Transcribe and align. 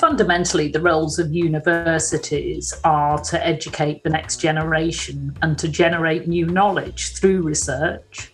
fundamentally, 0.00 0.68
the 0.68 0.80
roles 0.80 1.18
of 1.18 1.32
universities 1.32 2.72
are 2.84 3.18
to 3.18 3.46
educate 3.46 4.02
the 4.02 4.08
next 4.08 4.40
generation 4.40 5.36
and 5.42 5.58
to 5.58 5.68
generate 5.68 6.26
new 6.26 6.46
knowledge 6.46 7.14
through 7.14 7.42
research. 7.42 8.32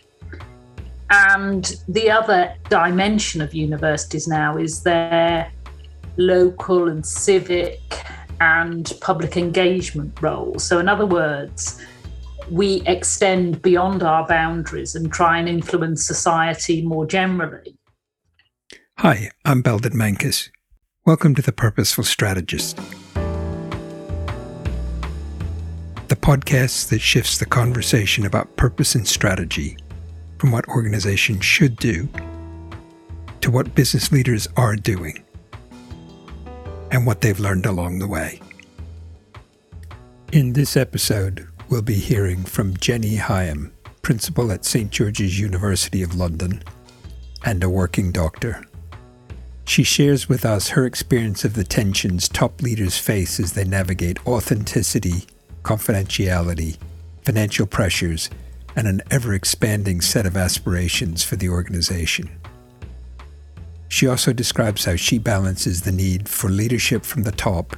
And 1.10 1.74
the 1.88 2.08
other 2.10 2.54
dimension 2.68 3.42
of 3.42 3.52
universities 3.52 4.28
now 4.28 4.56
is 4.56 4.82
their 4.82 5.52
local 6.16 6.88
and 6.88 7.04
civic 7.04 7.80
and 8.40 8.92
public 9.00 9.36
engagement 9.36 10.20
role. 10.22 10.58
So, 10.58 10.78
in 10.78 10.88
other 10.88 11.06
words, 11.06 11.84
we 12.48 12.82
extend 12.86 13.60
beyond 13.60 14.04
our 14.04 14.26
boundaries 14.26 14.94
and 14.94 15.12
try 15.12 15.38
and 15.38 15.48
influence 15.48 16.06
society 16.06 16.82
more 16.82 17.06
generally. 17.06 17.76
Hi, 18.98 19.30
I'm 19.44 19.62
Belden 19.62 19.92
Menkes. 19.92 20.50
Welcome 21.06 21.36
to 21.36 21.42
The 21.42 21.52
Purposeful 21.52 22.02
Strategist, 22.02 22.78
the 26.08 26.16
podcast 26.16 26.88
that 26.88 27.00
shifts 27.00 27.38
the 27.38 27.46
conversation 27.46 28.26
about 28.26 28.56
purpose 28.56 28.96
and 28.96 29.06
strategy 29.06 29.76
from 30.38 30.50
what 30.50 30.66
organizations 30.66 31.44
should 31.44 31.76
do 31.76 32.08
to 33.40 33.52
what 33.52 33.72
business 33.76 34.10
leaders 34.10 34.48
are 34.56 34.74
doing 34.74 35.22
and 36.90 37.06
what 37.06 37.20
they've 37.20 37.38
learned 37.38 37.66
along 37.66 38.00
the 38.00 38.08
way. 38.08 38.40
In 40.32 40.54
this 40.54 40.76
episode, 40.76 41.46
we'll 41.68 41.82
be 41.82 41.94
hearing 41.94 42.42
from 42.42 42.76
Jenny 42.78 43.14
Higham, 43.14 43.72
principal 44.02 44.50
at 44.50 44.64
St. 44.64 44.90
George's 44.90 45.38
University 45.38 46.02
of 46.02 46.16
London 46.16 46.64
and 47.44 47.62
a 47.62 47.70
working 47.70 48.10
doctor. 48.10 48.64
She 49.66 49.82
shares 49.82 50.28
with 50.28 50.44
us 50.46 50.70
her 50.70 50.86
experience 50.86 51.44
of 51.44 51.54
the 51.54 51.64
tensions 51.64 52.28
top 52.28 52.62
leaders 52.62 52.96
face 52.96 53.40
as 53.40 53.52
they 53.52 53.64
navigate 53.64 54.24
authenticity, 54.26 55.26
confidentiality, 55.64 56.78
financial 57.22 57.66
pressures, 57.66 58.30
and 58.76 58.86
an 58.86 59.02
ever 59.10 59.34
expanding 59.34 60.00
set 60.00 60.24
of 60.24 60.36
aspirations 60.36 61.24
for 61.24 61.34
the 61.34 61.48
organization. 61.48 62.30
She 63.88 64.06
also 64.06 64.32
describes 64.32 64.84
how 64.84 64.96
she 64.96 65.18
balances 65.18 65.82
the 65.82 65.92
need 65.92 66.28
for 66.28 66.48
leadership 66.48 67.04
from 67.04 67.24
the 67.24 67.32
top 67.32 67.76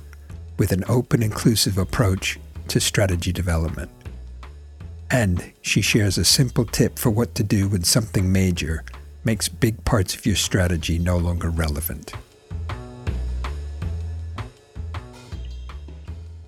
with 0.59 0.73
an 0.73 0.85
open, 0.89 1.23
inclusive 1.23 1.79
approach 1.79 2.39
to 2.69 2.81
strategy 2.81 3.33
development. 3.33 3.91
And 5.11 5.53
she 5.63 5.81
shares 5.81 6.19
a 6.19 6.25
simple 6.25 6.67
tip 6.67 6.99
for 6.99 7.11
what 7.11 7.35
to 7.37 7.43
do 7.43 7.69
when 7.69 7.85
something 7.85 8.31
major 8.31 8.85
makes 9.29 9.47
big 9.47 9.85
parts 9.85 10.15
of 10.15 10.25
your 10.25 10.35
strategy 10.35 10.99
no 10.99 11.19
longer 11.19 11.51
relevant. 11.51 12.15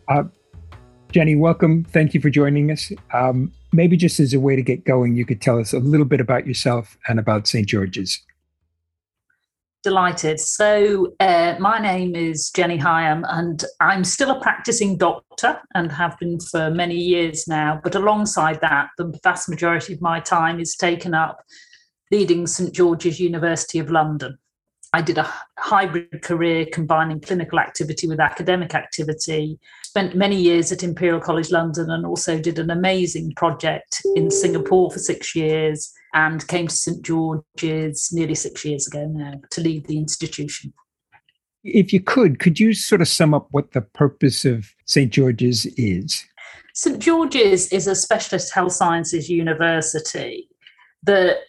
Uh, 0.08 0.22
Jenny, 1.12 1.36
welcome. 1.36 1.84
Thank 1.84 2.14
you 2.14 2.22
for 2.22 2.30
joining 2.30 2.70
us. 2.70 2.90
Um, 3.12 3.52
maybe 3.70 3.98
just 3.98 4.18
as 4.18 4.32
a 4.32 4.40
way 4.40 4.56
to 4.56 4.62
get 4.62 4.86
going, 4.86 5.14
you 5.14 5.26
could 5.26 5.42
tell 5.42 5.58
us 5.58 5.74
a 5.74 5.78
little 5.78 6.06
bit 6.06 6.22
about 6.22 6.46
yourself 6.46 6.96
and 7.06 7.18
about 7.18 7.46
St. 7.46 7.68
George's. 7.68 8.18
Delighted. 9.82 10.40
So, 10.40 11.12
uh, 11.20 11.56
my 11.60 11.80
name 11.80 12.16
is 12.16 12.50
Jenny 12.50 12.78
Higham, 12.78 13.26
and 13.28 13.62
I'm 13.80 14.04
still 14.04 14.30
a 14.30 14.40
practicing 14.40 14.96
doctor 14.96 15.60
and 15.74 15.92
have 15.92 16.18
been 16.18 16.40
for 16.40 16.70
many 16.70 16.96
years 16.96 17.46
now. 17.46 17.78
But 17.84 17.94
alongside 17.94 18.62
that, 18.62 18.88
the 18.96 19.12
vast 19.22 19.50
majority 19.50 19.92
of 19.92 20.00
my 20.00 20.18
time 20.18 20.58
is 20.58 20.76
taken 20.76 21.12
up 21.12 21.44
leading 22.10 22.46
St 22.46 22.72
George's 22.72 23.20
University 23.20 23.78
of 23.78 23.90
London. 23.90 24.38
I 24.92 25.02
did 25.02 25.18
a 25.18 25.32
hybrid 25.58 26.22
career 26.22 26.66
combining 26.72 27.20
clinical 27.20 27.60
activity 27.60 28.08
with 28.08 28.18
academic 28.18 28.74
activity. 28.74 29.60
Spent 29.84 30.16
many 30.16 30.40
years 30.40 30.72
at 30.72 30.82
Imperial 30.82 31.20
College 31.20 31.50
London 31.52 31.90
and 31.90 32.04
also 32.04 32.40
did 32.40 32.58
an 32.58 32.70
amazing 32.70 33.32
project 33.36 34.02
in 34.16 34.30
Singapore 34.30 34.90
for 34.90 34.98
six 34.98 35.36
years 35.36 35.92
and 36.12 36.46
came 36.48 36.66
to 36.66 36.74
St 36.74 37.02
George's 37.02 38.10
nearly 38.12 38.34
six 38.34 38.64
years 38.64 38.88
ago 38.88 39.06
now 39.06 39.34
to 39.52 39.60
lead 39.60 39.86
the 39.86 39.96
institution. 39.96 40.72
If 41.62 41.92
you 41.92 42.00
could, 42.00 42.40
could 42.40 42.58
you 42.58 42.72
sort 42.72 43.00
of 43.00 43.08
sum 43.08 43.32
up 43.32 43.46
what 43.52 43.72
the 43.72 43.82
purpose 43.82 44.44
of 44.44 44.74
St 44.86 45.12
George's 45.12 45.66
is? 45.76 46.24
St 46.74 46.98
George's 46.98 47.72
is 47.72 47.86
a 47.86 47.94
specialist 47.94 48.52
health 48.52 48.72
sciences 48.72 49.28
university 49.28 50.48
that 51.04 51.44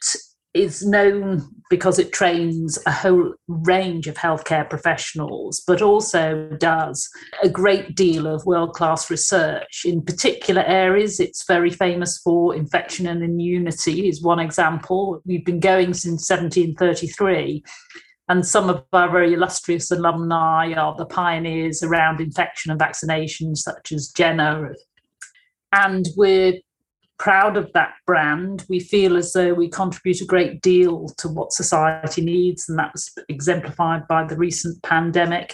is 0.54 0.86
known 0.86 1.50
because 1.70 1.98
it 1.98 2.12
trains 2.12 2.78
a 2.86 2.92
whole 2.92 3.34
range 3.48 4.08
of 4.08 4.16
healthcare 4.16 4.70
professionals, 4.70 5.64
but 5.66 5.82
also 5.82 6.50
does 6.58 7.10
a 7.42 7.48
great 7.48 7.96
deal 7.96 8.28
of 8.28 8.46
world 8.46 8.74
class 8.74 9.10
research 9.10 9.84
in 9.86 10.02
particular 10.02 10.64
areas. 10.64 11.20
It's 11.22 11.48
very 11.48 11.70
famous 11.70 12.18
for 12.18 12.54
infection 12.54 13.08
and 13.08 13.24
immunity, 13.24 14.10
is 14.10 14.22
one 14.22 14.40
example. 14.40 15.22
We've 15.26 15.46
been 15.46 15.62
going 15.62 15.94
since 15.94 16.30
1733. 16.30 17.64
And 18.28 18.46
some 18.46 18.70
of 18.70 18.86
our 18.94 19.10
very 19.10 19.34
illustrious 19.34 19.92
alumni 19.92 20.74
are 20.74 20.96
the 20.96 21.06
pioneers 21.06 21.84
around 21.84 22.22
infection 22.22 22.72
and 22.72 22.80
vaccination, 22.80 23.56
such 23.56 23.92
as 23.92 24.10
Jenner. 24.10 24.76
And 25.74 26.08
we're 26.16 26.60
proud 27.22 27.56
of 27.56 27.72
that 27.74 27.94
brand. 28.08 28.66
We 28.68 28.80
feel 28.80 29.16
as 29.16 29.32
though 29.34 29.54
we 29.54 29.70
contribute 29.70 30.22
a 30.22 30.26
great 30.26 30.60
deal 30.60 31.08
to 31.20 31.28
what 31.28 31.54
society 31.54 32.26
needs, 32.26 32.68
and 32.68 32.80
that 32.80 32.92
was 32.94 33.12
exemplified 33.30 34.08
by 34.08 34.24
the 34.24 34.36
recent 34.36 34.82
pandemic. 34.82 35.54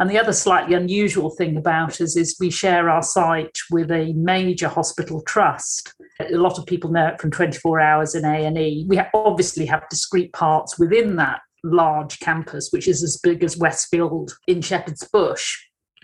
And 0.00 0.10
the 0.10 0.18
other 0.18 0.32
slightly 0.32 0.74
unusual 0.74 1.30
thing 1.30 1.56
about 1.56 2.00
us 2.00 2.16
is 2.16 2.36
we 2.40 2.50
share 2.50 2.90
our 2.90 3.02
site 3.02 3.56
with 3.70 3.92
a 3.92 4.12
major 4.14 4.66
hospital 4.66 5.22
trust. 5.22 5.94
A 6.18 6.34
lot 6.36 6.58
of 6.58 6.66
people 6.66 6.90
know 6.90 7.06
it 7.06 7.20
from 7.20 7.30
24 7.30 7.78
hours 7.78 8.16
in 8.16 8.24
A&E. 8.24 8.84
We 8.88 9.00
obviously 9.14 9.66
have 9.66 9.88
discrete 9.88 10.32
parts 10.32 10.80
within 10.80 11.14
that 11.16 11.42
large 11.62 12.18
campus, 12.18 12.70
which 12.72 12.88
is 12.88 13.04
as 13.04 13.20
big 13.22 13.44
as 13.44 13.56
Westfield 13.56 14.36
in 14.48 14.60
Shepherd's 14.62 15.06
Bush. 15.12 15.62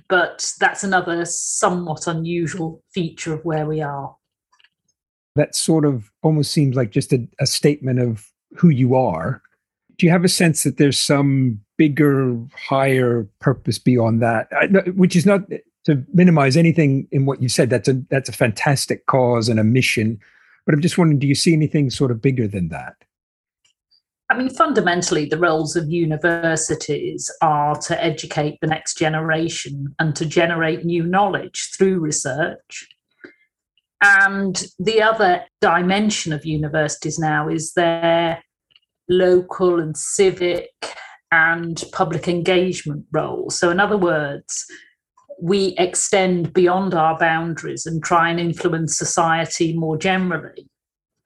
But 0.09 0.53
that's 0.61 0.85
another 0.85 1.25
somewhat 1.25 2.07
unusual 2.07 2.85
feature 2.95 3.35
of 3.35 3.45
where 3.45 3.67
we 3.67 3.81
are 3.81 4.15
that 5.41 5.57
sort 5.57 5.87
of 5.87 6.11
almost 6.23 6.53
seems 6.53 6.77
like 6.77 6.91
just 6.91 7.15
a, 7.15 7.27
a 7.41 7.47
statement 7.47 7.99
of 7.99 8.31
who 8.57 8.69
you 8.69 8.95
are. 8.95 9.41
Do 9.97 10.05
you 10.05 10.13
have 10.13 10.25
a 10.25 10.29
sense 10.29 10.65
that 10.65 10.77
there's 10.77 10.99
some 10.99 11.61
bigger, 11.79 12.37
higher 12.55 13.27
purpose 13.41 13.79
beyond 13.79 14.21
that? 14.21 14.49
Which 14.95 15.17
is 15.17 15.25
not 15.25 15.41
to 15.87 16.05
minimize 16.13 16.59
anything 16.59 17.09
in 17.11 17.25
what 17.25 17.43
you 17.43 17.49
said. 17.49 17.71
That's 17.71 17.89
a 17.89 17.95
that's 18.11 18.29
a 18.29 18.33
fantastic 18.33 19.07
cause 19.07 19.49
and 19.49 19.59
a 19.59 19.65
mission. 19.65 20.19
But 20.67 20.75
I'm 20.75 20.83
just 20.83 20.99
wondering, 20.99 21.19
do 21.19 21.27
you 21.27 21.35
see 21.35 21.55
anything 21.55 21.89
sort 21.89 22.11
of 22.11 22.21
bigger 22.21 22.47
than 22.47 22.69
that? 22.69 22.97
I 24.29 24.37
mean, 24.37 24.51
fundamentally, 24.51 25.25
the 25.25 25.39
roles 25.39 25.75
of 25.75 25.91
universities 25.91 27.33
are 27.43 27.77
to 27.77 28.05
educate 28.05 28.59
the 28.61 28.69
next 28.69 28.99
generation 28.99 29.95
and 29.99 30.15
to 30.17 30.27
generate 30.27 30.85
new 30.85 31.03
knowledge 31.03 31.71
through 31.77 31.99
research 31.99 32.87
and 34.03 34.65
the 34.79 35.03
other 35.03 35.45
dimension 35.61 36.33
of 36.33 36.47
universities 36.47 37.19
now 37.19 37.49
is 37.49 37.73
their 37.75 38.43
local 39.09 39.79
and 39.79 39.97
civic 39.97 40.71
and 41.33 41.85
public 41.93 42.27
engagement 42.27 43.05
role. 43.13 43.51
So, 43.51 43.71
in 43.71 43.79
other 43.79 43.99
words, 43.99 44.67
we 45.41 45.75
extend 45.79 46.53
beyond 46.53 46.95
our 46.95 47.19
boundaries 47.19 47.87
and 47.87 48.03
try 48.03 48.31
and 48.31 48.41
influence 48.41 48.97
society 48.97 49.77
more 49.77 49.97
generally. 49.97 50.67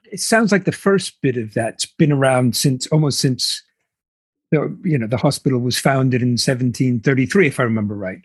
It 0.05 0.21
sounds 0.21 0.53
like 0.53 0.65
the 0.65 0.73
first 0.73 1.21
bit 1.23 1.37
of 1.37 1.55
that's 1.55 1.87
been 1.87 2.13
around 2.13 2.57
since 2.57 2.87
almost 2.89 3.19
since 3.21 3.63
the 4.53 4.77
you 4.85 4.99
know 4.99 5.07
the 5.07 5.17
hospital 5.17 5.59
was 5.59 5.79
founded 5.79 6.23
in 6.23 6.31
1733, 6.31 7.47
if 7.47 7.61
I 7.61 7.65
remember 7.65 7.95
right. 7.95 8.21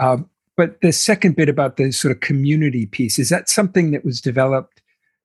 Um, 0.00 0.30
but 0.56 0.80
the 0.80 0.92
second 0.92 1.36
bit 1.36 1.48
about 1.48 1.76
the 1.76 1.92
sort 1.92 2.12
of 2.12 2.20
community 2.20 2.86
piece, 2.86 3.18
is 3.18 3.28
that 3.28 3.48
something 3.48 3.90
that 3.90 4.04
was 4.04 4.20
developed 4.20 4.82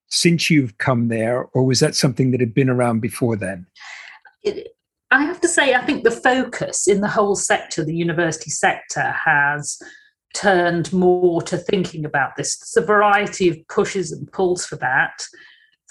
since 0.08 0.50
you've 0.50 0.78
come 0.78 1.08
there, 1.08 1.46
or 1.54 1.66
was 1.66 1.80
that 1.80 1.96
something 1.96 2.32
that 2.32 2.42
had 2.42 2.54
been 2.54 2.70
around 2.70 3.00
before 3.00 3.36
then? 3.38 3.66
It, 4.44 4.68
I 5.10 5.24
have 5.24 5.42
to 5.42 5.48
say, 5.48 5.74
I 5.74 5.86
think 5.86 6.04
the 6.04 6.12
focus 6.12 6.88
in 6.88 7.02
the 7.02 7.08
whole 7.08 7.36
sector, 7.36 7.84
the 7.84 7.96
university 7.96 8.50
sector, 8.50 9.12
has 9.12 9.78
turned 10.34 10.92
more 10.94 11.42
to 11.44 11.58
thinking 11.58 12.06
about 12.06 12.36
this. 12.36 12.58
There's 12.58 12.84
a 12.84 12.88
variety 12.88 13.50
of 13.50 13.58
pushes 13.68 14.12
and 14.12 14.32
pulls 14.32 14.66
for 14.66 14.78
that 14.78 15.26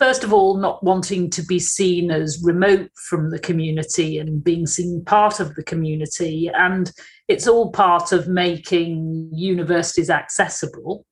first 0.00 0.24
of 0.24 0.32
all, 0.32 0.56
not 0.56 0.82
wanting 0.82 1.28
to 1.28 1.42
be 1.42 1.58
seen 1.58 2.10
as 2.10 2.42
remote 2.42 2.90
from 3.08 3.28
the 3.28 3.38
community 3.38 4.18
and 4.18 4.42
being 4.42 4.66
seen 4.66 5.04
part 5.04 5.38
of 5.40 5.54
the 5.54 5.62
community. 5.62 6.50
And 6.52 6.90
it's 7.28 7.46
all 7.46 7.70
part 7.70 8.10
of 8.10 8.26
making 8.26 9.30
universities 9.32 10.08
accessible. 10.08 11.04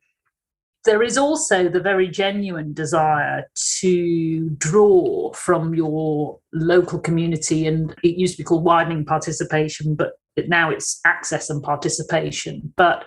There 0.87 1.03
is 1.03 1.19
also 1.19 1.69
the 1.69 1.81
very 1.81 2.09
genuine 2.09 2.73
desire 2.73 3.45
to 3.81 4.49
draw 4.57 5.35
from 5.35 5.75
your 5.75 6.39
local 6.55 6.99
community, 6.99 7.67
and 7.67 7.95
it 8.03 8.17
used 8.17 8.37
to 8.37 8.43
be 8.43 8.45
called 8.45 8.65
widening 8.65 9.05
participation, 9.05 9.97
but 9.97 10.13
now 10.47 10.71
it's 10.71 10.99
access 11.05 11.51
and 11.51 11.63
participation, 11.63 12.73
but 12.77 13.05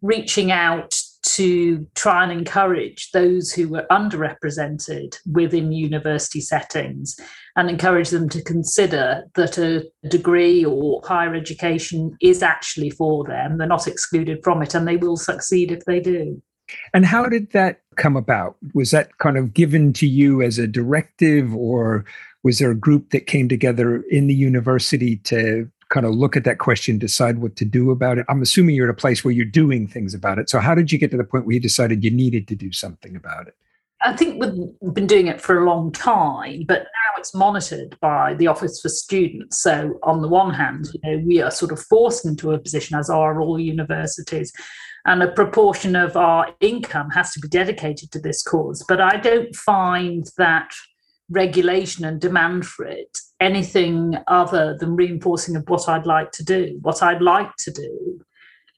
reaching 0.00 0.50
out 0.50 0.98
to 1.24 1.86
try 1.94 2.22
and 2.22 2.32
encourage 2.32 3.10
those 3.12 3.52
who 3.52 3.68
were 3.68 3.86
underrepresented 3.90 5.16
within 5.30 5.72
university 5.72 6.40
settings 6.40 7.18
and 7.56 7.68
encourage 7.68 8.10
them 8.10 8.28
to 8.28 8.42
consider 8.42 9.24
that 9.34 9.58
a 9.58 9.84
degree 10.08 10.64
or 10.64 11.02
higher 11.04 11.34
education 11.34 12.16
is 12.22 12.42
actually 12.42 12.90
for 12.90 13.24
them. 13.24 13.58
They're 13.58 13.66
not 13.66 13.88
excluded 13.88 14.40
from 14.44 14.62
it 14.62 14.74
and 14.74 14.86
they 14.86 14.96
will 14.96 15.16
succeed 15.16 15.72
if 15.72 15.84
they 15.84 16.00
do. 16.00 16.40
And 16.92 17.04
how 17.04 17.26
did 17.26 17.52
that 17.52 17.80
come 17.96 18.16
about? 18.16 18.56
Was 18.74 18.90
that 18.90 19.16
kind 19.18 19.36
of 19.36 19.54
given 19.54 19.92
to 19.94 20.06
you 20.06 20.42
as 20.42 20.58
a 20.58 20.66
directive, 20.66 21.54
or 21.54 22.04
was 22.44 22.58
there 22.58 22.70
a 22.70 22.76
group 22.76 23.10
that 23.10 23.26
came 23.26 23.48
together 23.48 24.02
in 24.10 24.26
the 24.26 24.34
university 24.34 25.16
to 25.16 25.70
kind 25.88 26.06
of 26.06 26.14
look 26.14 26.36
at 26.36 26.44
that 26.44 26.58
question, 26.58 26.98
decide 26.98 27.38
what 27.38 27.56
to 27.56 27.64
do 27.64 27.90
about 27.90 28.18
it? 28.18 28.26
I'm 28.28 28.42
assuming 28.42 28.74
you're 28.74 28.88
at 28.88 28.94
a 28.94 28.96
place 28.96 29.24
where 29.24 29.32
you're 29.32 29.44
doing 29.44 29.86
things 29.86 30.14
about 30.14 30.38
it. 30.38 30.50
So, 30.50 30.58
how 30.58 30.74
did 30.74 30.92
you 30.92 30.98
get 30.98 31.10
to 31.12 31.16
the 31.16 31.24
point 31.24 31.46
where 31.46 31.54
you 31.54 31.60
decided 31.60 32.04
you 32.04 32.10
needed 32.10 32.46
to 32.48 32.54
do 32.54 32.72
something 32.72 33.16
about 33.16 33.48
it? 33.48 33.56
I 34.02 34.16
think 34.16 34.40
we've 34.40 34.94
been 34.94 35.08
doing 35.08 35.26
it 35.26 35.40
for 35.40 35.58
a 35.58 35.64
long 35.64 35.90
time, 35.90 36.64
but 36.68 36.82
now 36.82 37.18
it's 37.18 37.34
monitored 37.34 37.98
by 38.00 38.34
the 38.34 38.46
Office 38.46 38.80
for 38.80 38.88
Students. 38.88 39.60
So, 39.60 39.98
on 40.02 40.22
the 40.22 40.28
one 40.28 40.54
hand, 40.54 40.88
you 40.92 41.00
know, 41.02 41.24
we 41.24 41.40
are 41.40 41.50
sort 41.50 41.72
of 41.72 41.80
forced 41.80 42.24
into 42.24 42.52
a 42.52 42.58
position, 42.58 42.96
as 42.96 43.10
are 43.10 43.40
all 43.40 43.58
universities, 43.58 44.52
and 45.04 45.22
a 45.22 45.32
proportion 45.32 45.96
of 45.96 46.16
our 46.16 46.54
income 46.60 47.10
has 47.10 47.32
to 47.32 47.40
be 47.40 47.48
dedicated 47.48 48.12
to 48.12 48.20
this 48.20 48.42
cause. 48.42 48.84
But 48.86 49.00
I 49.00 49.16
don't 49.16 49.54
find 49.56 50.28
that 50.36 50.70
regulation 51.30 52.04
and 52.04 52.20
demand 52.20 52.66
for 52.66 52.84
it 52.84 53.18
anything 53.40 54.16
other 54.26 54.76
than 54.78 54.96
reinforcing 54.96 55.56
of 55.56 55.68
what 55.68 55.88
I'd 55.88 56.06
like 56.06 56.32
to 56.32 56.44
do. 56.44 56.78
What 56.82 57.02
I'd 57.02 57.22
like 57.22 57.54
to 57.58 57.70
do, 57.70 58.20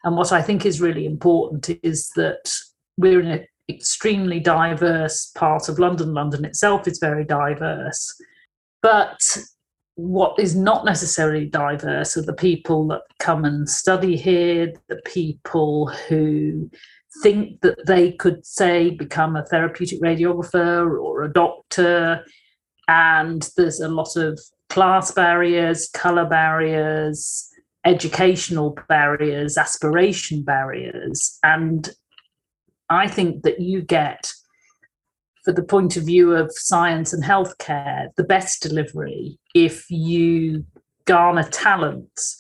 and 0.05 0.17
what 0.17 0.33
I 0.33 0.43
think 0.43 0.67
is 0.67 0.81
really 0.81 1.07
important, 1.07 1.71
is 1.83 2.11
that 2.17 2.53
we're 2.97 3.21
in 3.21 3.31
an 3.31 3.47
extremely 3.69 4.41
diverse 4.41 5.31
part 5.35 5.69
of 5.69 5.79
London. 5.79 6.13
London 6.13 6.45
itself 6.45 6.87
is 6.87 6.99
very 6.99 7.25
diverse. 7.25 8.21
But 8.83 9.39
what 9.95 10.39
is 10.39 10.57
not 10.57 10.85
necessarily 10.85 11.47
diverse 11.47 12.17
are 12.17 12.23
the 12.23 12.33
people 12.33 12.87
that 12.89 13.03
come 13.19 13.45
and 13.45 13.69
study 13.69 14.17
here, 14.17 14.73
the 14.89 15.01
people 15.05 15.89
who 16.09 16.71
think 17.23 17.61
that 17.61 17.87
they 17.87 18.13
could, 18.13 18.47
say, 18.47 18.91
become 18.91 19.37
a 19.37 19.45
therapeutic 19.45 20.01
radiographer 20.01 21.01
or 21.01 21.23
a 21.23 21.33
doctor. 21.33 22.25
And 22.91 23.49
there's 23.57 23.79
a 23.79 23.89
lot 23.89 24.17
of 24.17 24.41
class 24.69 25.13
barriers, 25.13 25.89
colour 25.95 26.25
barriers, 26.25 27.49
educational 27.85 28.77
barriers, 28.89 29.57
aspiration 29.57 30.43
barriers. 30.43 31.39
And 31.45 31.89
I 32.89 33.07
think 33.07 33.45
that 33.45 33.61
you 33.61 33.81
get 33.81 34.33
for 35.45 35.53
the 35.53 35.63
point 35.63 35.97
of 35.97 36.03
view 36.03 36.35
of 36.35 36.51
science 36.53 37.13
and 37.13 37.23
healthcare, 37.23 38.09
the 38.17 38.25
best 38.25 38.61
delivery 38.61 39.39
if 39.55 39.89
you 39.89 40.67
garner 41.05 41.45
talents 41.45 42.37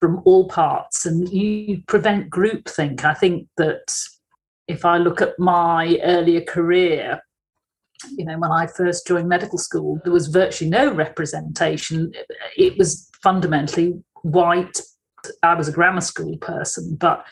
from 0.00 0.20
all 0.24 0.48
parts 0.48 1.06
and 1.06 1.28
you 1.28 1.80
prevent 1.86 2.28
groupthink. 2.28 3.04
I 3.04 3.14
think 3.14 3.46
that 3.56 3.96
if 4.66 4.84
I 4.84 4.98
look 4.98 5.22
at 5.22 5.38
my 5.38 6.00
earlier 6.02 6.40
career, 6.40 7.20
you 8.16 8.24
know, 8.24 8.38
when 8.38 8.50
I 8.50 8.66
first 8.66 9.06
joined 9.06 9.28
medical 9.28 9.58
school, 9.58 10.00
there 10.04 10.12
was 10.12 10.28
virtually 10.28 10.70
no 10.70 10.92
representation. 10.92 12.12
It 12.56 12.76
was 12.78 13.08
fundamentally 13.22 13.94
white. 14.22 14.80
I 15.42 15.54
was 15.54 15.68
a 15.68 15.72
grammar 15.72 16.00
school 16.00 16.36
person, 16.38 16.96
but 16.96 17.24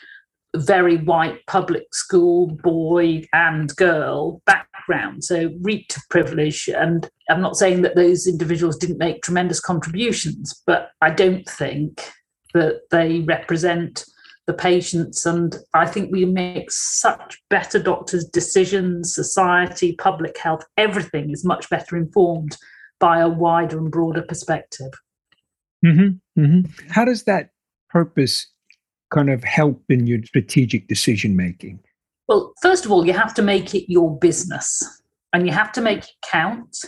very 0.55 0.97
white 0.97 1.45
public 1.47 1.93
school 1.93 2.47
boy 2.61 3.23
and 3.33 3.73
girl 3.75 4.41
background, 4.45 5.23
so 5.23 5.51
reaped 5.61 5.97
privilege. 6.09 6.67
And 6.67 7.09
I'm 7.29 7.41
not 7.41 7.55
saying 7.55 7.83
that 7.83 7.95
those 7.95 8.27
individuals 8.27 8.77
didn't 8.77 8.97
make 8.97 9.21
tremendous 9.21 9.59
contributions, 9.59 10.61
but 10.65 10.89
I 11.01 11.11
don't 11.11 11.47
think 11.47 12.11
that 12.53 12.81
they 12.91 13.21
represent 13.21 14.05
the 14.47 14.53
patients. 14.53 15.25
And 15.25 15.55
I 15.73 15.85
think 15.85 16.11
we 16.11 16.25
make 16.25 16.71
such 16.71 17.41
better 17.49 17.79
doctors' 17.79 18.25
decisions, 18.25 19.13
society, 19.13 19.93
public 19.93 20.37
health, 20.37 20.63
everything 20.77 21.31
is 21.31 21.45
much 21.45 21.69
better 21.69 21.95
informed 21.95 22.57
by 22.99 23.19
a 23.19 23.29
wider 23.29 23.77
and 23.77 23.91
broader 23.91 24.21
perspective. 24.21 24.91
Mm-hmm, 25.85 26.41
mm-hmm. 26.41 26.89
How 26.89 27.05
does 27.05 27.23
that 27.23 27.49
purpose 27.89 28.47
kind 29.09 29.29
of 29.29 29.43
help 29.43 29.83
in 29.89 30.07
your 30.07 30.23
strategic 30.23 30.87
decision 30.87 31.35
making? 31.35 31.79
Well, 32.27 32.53
first 32.61 32.85
of 32.85 32.91
all, 32.91 33.05
you 33.05 33.13
have 33.13 33.33
to 33.35 33.41
make 33.41 33.75
it 33.75 33.91
your 33.91 34.17
business 34.17 35.01
and 35.33 35.45
you 35.45 35.51
have 35.51 35.71
to 35.73 35.81
make 35.81 35.99
it 35.99 36.11
count 36.23 36.85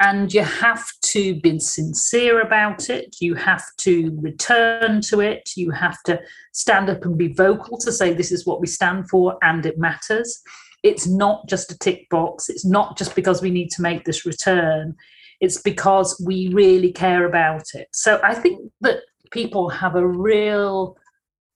and 0.00 0.32
you 0.32 0.42
have 0.42 0.86
to 1.02 1.40
be 1.40 1.58
sincere 1.58 2.40
about 2.40 2.88
it. 2.88 3.16
You 3.20 3.34
have 3.34 3.64
to 3.78 4.16
return 4.20 5.00
to 5.02 5.20
it. 5.20 5.50
You 5.56 5.72
have 5.72 6.00
to 6.04 6.20
stand 6.52 6.88
up 6.88 7.04
and 7.04 7.18
be 7.18 7.32
vocal 7.32 7.78
to 7.78 7.90
say, 7.90 8.12
this 8.12 8.30
is 8.30 8.46
what 8.46 8.60
we 8.60 8.68
stand 8.68 9.10
for 9.10 9.36
and 9.42 9.66
it 9.66 9.78
matters. 9.78 10.40
It's 10.84 11.08
not 11.08 11.48
just 11.48 11.72
a 11.72 11.78
tick 11.78 12.08
box. 12.10 12.48
It's 12.48 12.64
not 12.64 12.96
just 12.96 13.16
because 13.16 13.42
we 13.42 13.50
need 13.50 13.70
to 13.72 13.82
make 13.82 14.04
this 14.04 14.24
return. 14.24 14.94
It's 15.40 15.60
because 15.60 16.22
we 16.24 16.48
really 16.52 16.92
care 16.92 17.26
about 17.26 17.64
it. 17.74 17.88
So 17.92 18.20
I 18.22 18.34
think 18.34 18.70
that 18.82 19.00
people 19.32 19.68
have 19.68 19.96
a 19.96 20.06
real 20.06 20.96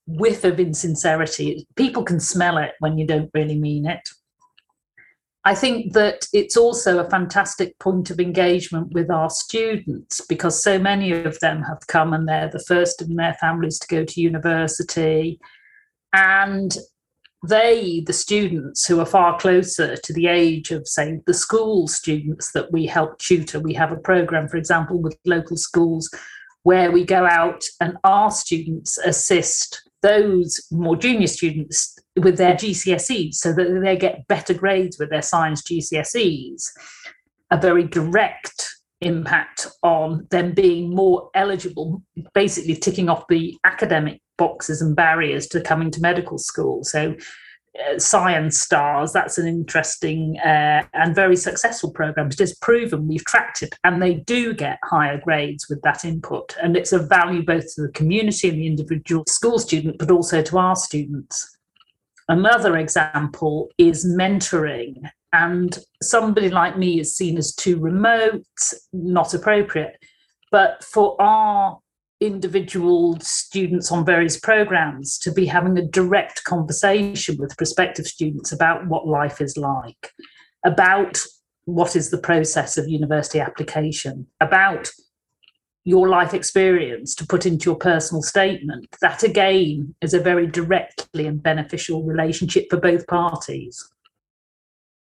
whiff 0.06 0.42
of 0.44 0.58
insincerity. 0.58 1.66
People 1.76 2.02
can 2.02 2.18
smell 2.18 2.58
it 2.58 2.72
when 2.80 2.98
you 2.98 3.06
don't 3.06 3.30
really 3.34 3.58
mean 3.58 3.86
it. 3.86 4.08
I 5.44 5.56
think 5.56 5.92
that 5.94 6.26
it's 6.32 6.56
also 6.56 6.98
a 6.98 7.10
fantastic 7.10 7.76
point 7.80 8.10
of 8.10 8.20
engagement 8.20 8.92
with 8.92 9.10
our 9.10 9.28
students 9.28 10.20
because 10.28 10.62
so 10.62 10.78
many 10.78 11.10
of 11.10 11.38
them 11.40 11.62
have 11.62 11.84
come 11.88 12.12
and 12.12 12.28
they're 12.28 12.48
the 12.48 12.60
first 12.60 13.02
in 13.02 13.16
their 13.16 13.34
families 13.34 13.78
to 13.80 13.88
go 13.88 14.04
to 14.04 14.20
university. 14.20 15.40
And 16.12 16.76
they, 17.48 18.04
the 18.06 18.12
students 18.12 18.86
who 18.86 19.00
are 19.00 19.06
far 19.06 19.36
closer 19.36 19.96
to 19.96 20.12
the 20.12 20.28
age 20.28 20.70
of, 20.70 20.86
say, 20.86 21.20
the 21.26 21.34
school 21.34 21.88
students 21.88 22.52
that 22.52 22.70
we 22.70 22.86
help 22.86 23.18
tutor, 23.18 23.58
we 23.58 23.74
have 23.74 23.90
a 23.90 23.96
program, 23.96 24.46
for 24.46 24.58
example, 24.58 25.02
with 25.02 25.18
local 25.24 25.56
schools 25.56 26.08
where 26.62 26.92
we 26.92 27.04
go 27.04 27.26
out 27.26 27.64
and 27.80 27.96
our 28.04 28.30
students 28.30 28.96
assist 28.98 29.90
those 30.02 30.64
more 30.70 30.94
junior 30.96 31.26
students 31.26 31.98
with 32.16 32.36
their 32.36 32.54
GCSEs 32.54 33.34
so 33.34 33.52
that 33.52 33.80
they 33.82 33.96
get 33.96 34.26
better 34.28 34.54
grades 34.54 34.98
with 34.98 35.10
their 35.10 35.22
science 35.22 35.62
GCSEs, 35.62 36.64
a 37.50 37.56
very 37.56 37.84
direct 37.84 38.68
impact 39.00 39.66
on 39.82 40.26
them 40.30 40.52
being 40.52 40.94
more 40.94 41.30
eligible, 41.34 42.02
basically 42.34 42.74
ticking 42.74 43.08
off 43.08 43.24
the 43.28 43.56
academic 43.64 44.20
boxes 44.38 44.80
and 44.80 44.94
barriers 44.94 45.46
to 45.48 45.60
coming 45.60 45.90
to 45.90 46.00
medical 46.00 46.38
school. 46.38 46.84
So 46.84 47.14
uh, 47.78 47.98
science 47.98 48.60
stars 48.60 49.12
that's 49.14 49.38
an 49.38 49.46
interesting 49.46 50.38
uh, 50.44 50.82
and 50.92 51.14
very 51.14 51.36
successful 51.36 51.90
program. 51.90 52.26
It 52.26 52.40
is 52.40 52.54
proven 52.56 53.08
we've 53.08 53.24
tracked 53.24 53.62
it 53.62 53.74
and 53.82 54.00
they 54.00 54.14
do 54.14 54.52
get 54.52 54.78
higher 54.84 55.18
grades 55.18 55.68
with 55.70 55.80
that 55.82 56.04
input. 56.04 56.54
And 56.62 56.76
it's 56.76 56.92
of 56.92 57.08
value 57.08 57.42
both 57.42 57.74
to 57.74 57.82
the 57.82 57.92
community 57.92 58.50
and 58.50 58.58
the 58.58 58.66
individual 58.66 59.24
school 59.26 59.58
student 59.58 59.96
but 59.98 60.10
also 60.10 60.42
to 60.42 60.58
our 60.58 60.76
students 60.76 61.56
another 62.28 62.76
example 62.76 63.70
is 63.78 64.06
mentoring. 64.06 65.10
And 65.32 65.78
somebody 66.02 66.50
like 66.50 66.76
me 66.76 67.00
is 67.00 67.16
seen 67.16 67.38
as 67.38 67.54
too 67.54 67.78
remote 67.78 68.44
not 68.92 69.32
appropriate. 69.32 69.96
But 70.50 70.84
for 70.84 71.20
our 71.20 71.78
individual 72.20 73.18
students 73.20 73.90
on 73.90 74.06
various 74.06 74.38
programs 74.38 75.18
to 75.18 75.32
be 75.32 75.46
having 75.46 75.76
a 75.76 75.86
direct 75.86 76.44
conversation 76.44 77.36
with 77.38 77.56
prospective 77.56 78.06
students 78.06 78.52
about 78.52 78.86
what 78.86 79.08
life 79.08 79.40
is 79.40 79.56
like, 79.56 80.12
about 80.64 81.20
what 81.64 81.96
is 81.96 82.10
the 82.10 82.18
process 82.18 82.78
of 82.78 82.88
university 82.88 83.40
application, 83.40 84.26
about 84.40 84.90
your 85.84 86.08
life 86.08 86.32
experience 86.32 87.14
to 87.16 87.26
put 87.26 87.44
into 87.44 87.70
your 87.70 87.76
personal 87.76 88.22
statement. 88.22 88.86
That 89.00 89.22
again 89.22 89.94
is 90.00 90.14
a 90.14 90.20
very 90.20 90.46
directly 90.46 91.26
and 91.26 91.42
beneficial 91.42 92.04
relationship 92.04 92.66
for 92.70 92.76
both 92.76 93.06
parties. 93.06 93.88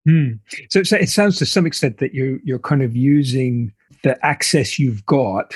Hmm. 0.05 0.33
So, 0.69 0.81
it 0.97 1.09
sounds 1.09 1.37
to 1.37 1.45
some 1.45 1.65
extent 1.65 1.97
that 1.99 2.13
you're 2.13 2.39
you're 2.43 2.59
kind 2.59 2.81
of 2.81 2.95
using 2.95 3.73
the 4.03 4.23
access 4.25 4.77
you've 4.77 5.05
got 5.05 5.53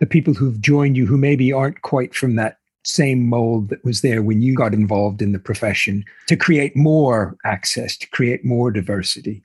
the 0.00 0.06
people 0.06 0.34
who've 0.34 0.60
joined 0.60 0.96
you 0.96 1.06
who 1.06 1.16
maybe 1.16 1.52
aren't 1.52 1.82
quite 1.82 2.14
from 2.14 2.36
that 2.36 2.58
same 2.84 3.28
mold 3.28 3.70
that 3.70 3.84
was 3.84 4.02
there 4.02 4.22
when 4.22 4.42
you 4.42 4.54
got 4.54 4.74
involved 4.74 5.22
in 5.22 5.32
the 5.32 5.38
profession 5.38 6.04
to 6.28 6.36
create 6.36 6.76
more 6.76 7.36
access, 7.44 7.96
to 7.96 8.08
create 8.10 8.44
more 8.44 8.70
diversity? 8.70 9.42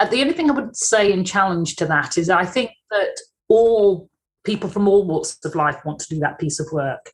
Uh, 0.00 0.06
the 0.06 0.20
only 0.20 0.32
thing 0.32 0.50
I 0.50 0.54
would 0.54 0.76
say 0.76 1.12
in 1.12 1.24
challenge 1.24 1.76
to 1.76 1.86
that 1.86 2.18
is 2.18 2.28
I 2.28 2.44
think 2.44 2.72
that 2.90 3.14
all 3.54 4.08
people 4.44 4.68
from 4.68 4.88
all 4.88 5.06
walks 5.06 5.38
of 5.44 5.54
life 5.54 5.84
want 5.84 5.98
to 6.00 6.08
do 6.08 6.20
that 6.20 6.38
piece 6.38 6.60
of 6.60 6.66
work. 6.72 7.12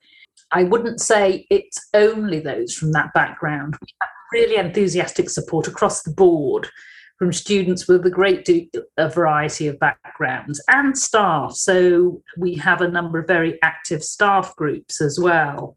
I 0.53 0.65
wouldn't 0.65 1.01
say 1.01 1.47
it's 1.51 1.79
only 1.95 2.41
those 2.41 2.75
from 2.75 2.93
that 2.93 3.13
background. 3.15 3.77
We 3.81 3.95
have 4.01 4.11
really 4.33 4.57
enthusiastic 4.57 5.31
support 5.31 5.69
across 5.69 6.03
the 6.03 6.11
board 6.11 6.69
from 7.19 7.33
students 7.33 7.87
with 7.87 8.05
a 8.07 8.11
great 8.11 8.45
do- 8.45 8.67
a 8.97 9.09
variety 9.09 9.69
of 9.69 9.79
backgrounds 9.79 10.61
and 10.69 10.97
staff. 10.97 11.53
So 11.53 12.23
we 12.37 12.55
have 12.55 12.81
a 12.81 12.89
number 12.89 13.19
of 13.19 13.27
very 13.27 13.59
active 13.63 14.03
staff 14.03 14.57
groups 14.57 15.01
as 15.01 15.21
well. 15.21 15.77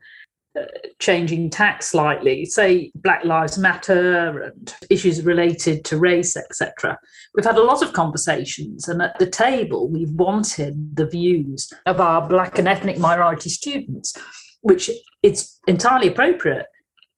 Changing 1.00 1.50
tack 1.50 1.81
slightly, 1.81 2.45
say 2.45 2.91
Black 2.95 3.25
Lives 3.25 3.57
Matter 3.57 4.41
and 4.41 4.75
issues 4.89 5.24
related 5.24 5.83
to 5.86 5.98
race, 5.98 6.38
etc. 6.38 6.98
We've 7.33 7.45
had 7.45 7.57
a 7.57 7.63
lot 7.63 7.81
of 7.81 7.93
conversations, 7.93 8.88
and 8.88 9.01
at 9.01 9.17
the 9.19 9.29
table, 9.29 9.89
we've 9.89 10.12
wanted 10.12 10.95
the 10.95 11.07
views 11.07 11.72
of 11.86 12.00
our 12.00 12.27
Black 12.27 12.60
and 12.60 12.67
ethnic 12.67 13.00
minority 13.00 13.50
students, 13.50 14.15
which 14.62 14.89
it's 15.24 15.60
entirely 15.67 16.07
appropriate. 16.07 16.67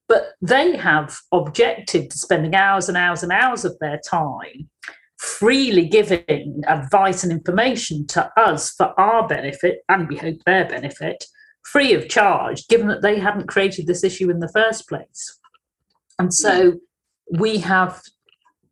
But 0.08 0.34
they 0.40 0.76
have 0.76 1.18
objected 1.32 2.10
to 2.10 2.18
spending 2.18 2.54
hours 2.54 2.88
and 2.88 2.96
hours 2.96 3.22
and 3.22 3.32
hours 3.32 3.64
of 3.64 3.76
their 3.80 4.00
time 4.08 4.70
freely 5.18 5.86
giving 5.86 6.62
advice 6.66 7.22
and 7.22 7.32
information 7.32 8.06
to 8.06 8.30
us 8.38 8.72
for 8.72 8.98
our 9.00 9.26
benefit 9.26 9.78
and 9.88 10.08
we 10.08 10.16
hope 10.16 10.36
their 10.44 10.66
benefit 10.66 11.24
free 11.72 11.94
of 11.94 12.08
charge, 12.08 12.68
given 12.68 12.86
that 12.88 13.02
they 13.02 13.18
hadn't 13.18 13.48
created 13.48 13.86
this 13.86 14.04
issue 14.04 14.30
in 14.30 14.40
the 14.40 14.48
first 14.48 14.88
place. 14.88 15.38
And 16.18 16.32
so 16.32 16.74
we 17.30 17.58
have 17.58 18.00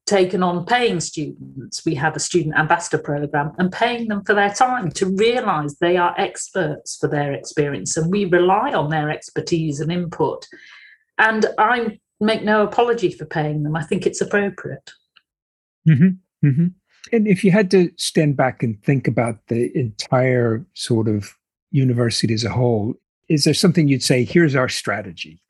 taken 0.07 0.43
on 0.43 0.67
paying 0.67 1.01
students. 1.01 1.85
We 1.85 1.95
have 1.95 2.15
a 2.15 2.21
student 2.21 2.57
ambassador 2.57 3.03
program 3.03 3.53
and 3.59 3.73
paying 3.73 4.09
them 4.09 4.23
for 4.25 4.35
their 4.35 4.53
time 4.53 4.91
to 4.93 5.07
realize 5.07 5.77
they 5.77 5.97
are 5.97 6.15
experts 6.19 6.97
for 6.99 7.09
their 7.09 7.33
experience 7.33 7.97
and 7.97 8.11
we 8.11 8.27
rely 8.27 8.73
on 8.73 8.91
their 8.91 9.11
expertise 9.11 9.81
and 9.81 9.91
input. 9.91 10.47
And 11.19 11.47
I 11.59 11.99
make 12.21 12.43
no 12.43 12.63
apology 12.63 13.11
for 13.11 13.25
paying 13.25 13.63
them. 13.63 13.77
I 13.77 13.83
think 13.83 14.07
it's 14.07 14.21
appropriate. 14.21 14.91
Mm-hmm. 15.89 16.47
Mm-hmm. 16.47 16.67
And 17.13 17.29
if 17.29 17.45
you 17.45 17.51
had 17.51 17.71
to 17.71 17.91
stand 17.97 18.37
back 18.37 18.63
and 18.63 18.83
think 18.83 19.09
about 19.09 19.47
the 19.49 19.77
entire 19.77 20.65
sort 20.75 21.09
of 21.09 21.35
university 21.75 22.33
as 22.33 22.45
a 22.45 22.51
whole. 22.51 22.95
Is 23.29 23.45
there 23.45 23.55
something 23.55 23.89
you'd 23.89 24.03
say, 24.03 24.25
here's 24.25 24.55
our 24.55 24.69
strategy? 24.69 25.41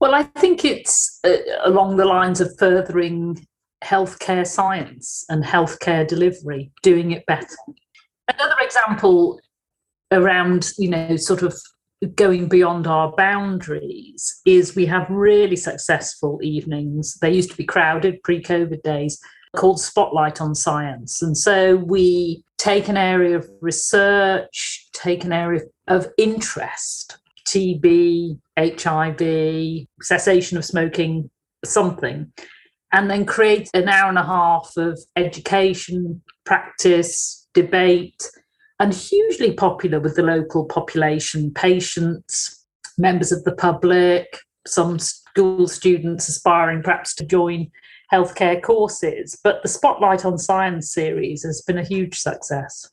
Well, 0.00 0.14
I 0.14 0.24
think 0.24 0.64
it's 0.64 1.18
uh, 1.24 1.36
along 1.64 1.96
the 1.96 2.04
lines 2.04 2.40
of 2.40 2.52
furthering 2.58 3.46
healthcare 3.82 4.46
science 4.46 5.24
and 5.28 5.42
healthcare 5.42 6.06
delivery, 6.06 6.70
doing 6.82 7.12
it 7.12 7.24
better. 7.26 7.46
Another 8.28 8.56
example 8.60 9.40
around, 10.12 10.72
you 10.78 10.90
know, 10.90 11.16
sort 11.16 11.42
of 11.42 11.54
going 12.14 12.48
beyond 12.48 12.86
our 12.86 13.14
boundaries 13.16 14.40
is 14.46 14.74
we 14.74 14.86
have 14.86 15.08
really 15.10 15.56
successful 15.56 16.38
evenings. 16.42 17.18
They 17.20 17.32
used 17.32 17.50
to 17.50 17.56
be 17.56 17.64
crowded 17.64 18.22
pre 18.22 18.42
COVID 18.42 18.82
days 18.82 19.20
called 19.56 19.80
Spotlight 19.80 20.40
on 20.40 20.54
Science. 20.54 21.22
And 21.22 21.36
so 21.36 21.76
we 21.76 22.44
take 22.58 22.88
an 22.88 22.96
area 22.96 23.36
of 23.36 23.48
research, 23.60 24.88
take 24.92 25.24
an 25.24 25.32
area 25.32 25.62
of 25.88 26.08
interest, 26.18 27.18
TB, 27.48 28.38
HIV, 28.58 29.86
cessation 30.02 30.56
of 30.56 30.64
smoking, 30.64 31.30
something, 31.64 32.32
and 32.92 33.10
then 33.10 33.24
create 33.24 33.70
an 33.74 33.88
hour 33.88 34.08
and 34.08 34.18
a 34.18 34.24
half 34.24 34.72
of 34.76 35.00
education, 35.16 36.22
practice, 36.44 37.48
debate, 37.54 38.30
and 38.78 38.94
hugely 38.94 39.52
popular 39.52 40.00
with 40.00 40.16
the 40.16 40.22
local 40.22 40.64
population, 40.64 41.52
patients, 41.52 42.64
members 42.98 43.32
of 43.32 43.44
the 43.44 43.52
public, 43.52 44.38
some 44.66 44.98
school 44.98 45.66
students 45.66 46.28
aspiring 46.28 46.82
perhaps 46.82 47.14
to 47.14 47.24
join 47.24 47.70
healthcare 48.12 48.60
courses. 48.60 49.38
But 49.42 49.62
the 49.62 49.68
Spotlight 49.68 50.24
on 50.24 50.38
Science 50.38 50.92
series 50.92 51.44
has 51.44 51.62
been 51.62 51.78
a 51.78 51.84
huge 51.84 52.18
success. 52.18 52.88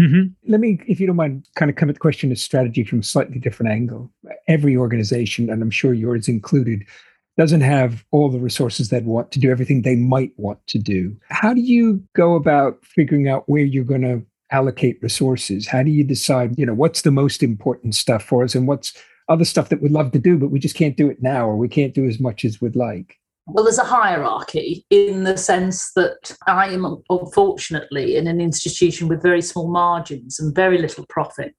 Mm-hmm. 0.00 0.50
Let 0.50 0.60
me, 0.60 0.80
if 0.86 1.00
you 1.00 1.06
don't 1.06 1.16
mind, 1.16 1.46
kind 1.54 1.70
of 1.70 1.76
come 1.76 1.88
at 1.88 1.96
the 1.96 2.00
question 2.00 2.32
of 2.32 2.38
strategy 2.38 2.82
from 2.82 3.00
a 3.00 3.04
slightly 3.04 3.38
different 3.38 3.72
angle. 3.72 4.10
Every 4.48 4.76
organization, 4.76 5.50
and 5.50 5.62
I'm 5.62 5.70
sure 5.70 5.92
yours 5.92 6.28
included, 6.28 6.84
doesn't 7.36 7.60
have 7.60 8.04
all 8.10 8.30
the 8.30 8.38
resources 8.38 8.88
that 8.90 9.04
want 9.04 9.32
to 9.32 9.38
do 9.38 9.50
everything 9.50 9.82
they 9.82 9.96
might 9.96 10.32
want 10.36 10.66
to 10.68 10.78
do. 10.78 11.16
How 11.28 11.54
do 11.54 11.60
you 11.60 12.02
go 12.14 12.34
about 12.34 12.84
figuring 12.84 13.28
out 13.28 13.48
where 13.48 13.64
you're 13.64 13.84
going 13.84 14.02
to 14.02 14.22
allocate 14.50 15.02
resources? 15.02 15.66
How 15.66 15.82
do 15.82 15.90
you 15.90 16.04
decide, 16.04 16.58
you 16.58 16.66
know, 16.66 16.74
what's 16.74 17.02
the 17.02 17.10
most 17.10 17.42
important 17.42 17.94
stuff 17.94 18.22
for 18.22 18.44
us 18.44 18.54
and 18.54 18.66
what's 18.66 18.92
other 19.28 19.44
stuff 19.44 19.68
that 19.70 19.80
we'd 19.80 19.92
love 19.92 20.12
to 20.12 20.18
do, 20.18 20.36
but 20.38 20.50
we 20.50 20.58
just 20.58 20.74
can't 20.74 20.96
do 20.96 21.08
it 21.08 21.22
now 21.22 21.46
or 21.46 21.56
we 21.56 21.68
can't 21.68 21.94
do 21.94 22.06
as 22.06 22.20
much 22.20 22.44
as 22.44 22.60
we'd 22.60 22.76
like? 22.76 23.18
Well, 23.46 23.64
there's 23.64 23.78
a 23.78 23.84
hierarchy 23.84 24.86
in 24.90 25.24
the 25.24 25.36
sense 25.36 25.92
that 25.94 26.36
I 26.46 26.68
am 26.68 27.02
unfortunately 27.10 28.16
in 28.16 28.28
an 28.28 28.40
institution 28.40 29.08
with 29.08 29.22
very 29.22 29.42
small 29.42 29.68
margins 29.68 30.38
and 30.38 30.54
very 30.54 30.78
little 30.78 31.04
profit. 31.08 31.56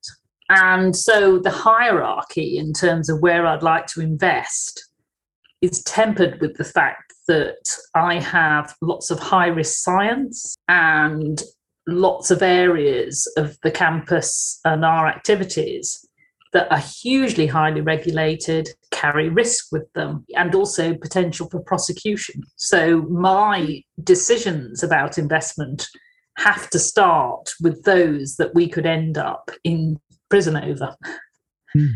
And 0.50 0.96
so 0.96 1.40
the 1.40 1.52
hierarchy 1.52 2.58
in 2.58 2.74
terms 2.74 3.10
of 3.10 3.22
where 3.22 3.46
I'd 3.46 3.64
like 3.64 3.88
to 3.88 4.02
invest 4.02 4.90
is 5.62 5.84
tempered 5.84 6.40
with 6.40 6.56
the 6.56 6.64
fact 6.64 7.14
that 7.28 7.78
I 7.96 8.20
have 8.20 8.76
lots 8.82 9.12
of 9.12 9.20
high 9.20 9.48
risk 9.48 9.84
science 9.84 10.56
and 10.68 11.42
lots 11.88 12.32
of 12.32 12.42
areas 12.42 13.32
of 13.38 13.58
the 13.64 13.72
campus 13.72 14.60
and 14.64 14.86
our 14.86 15.08
activities 15.08 16.06
that 16.54 16.72
are 16.72 16.84
hugely 17.02 17.48
highly 17.48 17.82
regulated, 17.82 18.70
carry 18.92 19.28
risk 19.28 19.72
with 19.72 19.92
them, 19.94 20.26
and 20.36 20.56
also 20.56 20.94
potential 20.94 21.50
for 21.50 21.60
prosecution. 21.60 22.44
So, 22.56 23.02
my 23.04 23.84
decisions 24.04 24.84
about 24.84 25.18
investment 25.18 25.88
have 26.38 26.70
to 26.70 26.80
start 26.80 27.52
with 27.62 27.84
those 27.84 28.38
that 28.38 28.56
we 28.56 28.68
could 28.68 28.86
end 28.86 29.18
up 29.18 29.52
in 29.64 30.00
prison 30.30 30.56
over. 30.56 30.96
Hmm. 31.74 31.88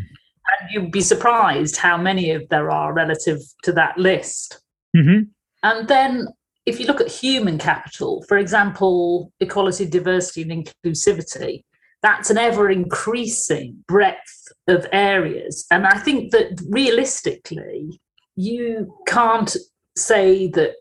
And 0.49 0.71
you'd 0.71 0.91
be 0.91 1.01
surprised 1.01 1.77
how 1.77 1.97
many 1.97 2.31
of 2.31 2.47
there 2.49 2.71
are 2.71 2.93
relative 2.93 3.39
to 3.63 3.71
that 3.73 3.97
list. 3.97 4.61
Mm-hmm. 4.95 5.23
And 5.63 5.87
then 5.87 6.27
if 6.65 6.79
you 6.79 6.85
look 6.85 7.01
at 7.01 7.07
human 7.07 7.57
capital, 7.57 8.23
for 8.27 8.37
example, 8.37 9.31
equality, 9.39 9.85
diversity, 9.85 10.43
and 10.43 10.65
inclusivity, 10.65 11.63
that's 12.01 12.29
an 12.29 12.37
ever 12.37 12.69
increasing 12.69 13.83
breadth 13.87 14.47
of 14.67 14.85
areas. 14.91 15.65
And 15.71 15.85
I 15.85 15.97
think 15.97 16.31
that 16.31 16.61
realistically, 16.69 17.99
you 18.35 18.93
can't 19.07 19.55
say 19.95 20.47
that 20.49 20.75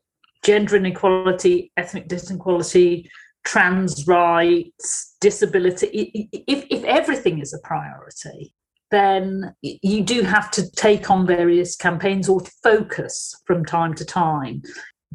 gender 0.45 0.77
inequality, 0.77 1.73
ethnic 1.77 2.09
disequality, 2.09 3.09
trans 3.45 4.07
rights, 4.07 5.17
disability, 5.21 6.29
if, 6.47 6.67
if 6.71 6.85
everything 6.85 7.39
is 7.39 7.55
a 7.55 7.59
priority, 7.67 8.53
then 8.91 9.55
you 9.63 10.03
do 10.03 10.23
have 10.23 10.51
to 10.53 10.71
take 10.73 11.11
on 11.11 11.27
various 11.27 11.77
campaigns 11.77 12.29
or 12.29 12.41
focus 12.63 13.35
from 13.45 13.65
time 13.65 13.95
to 13.95 14.05
time 14.05 14.63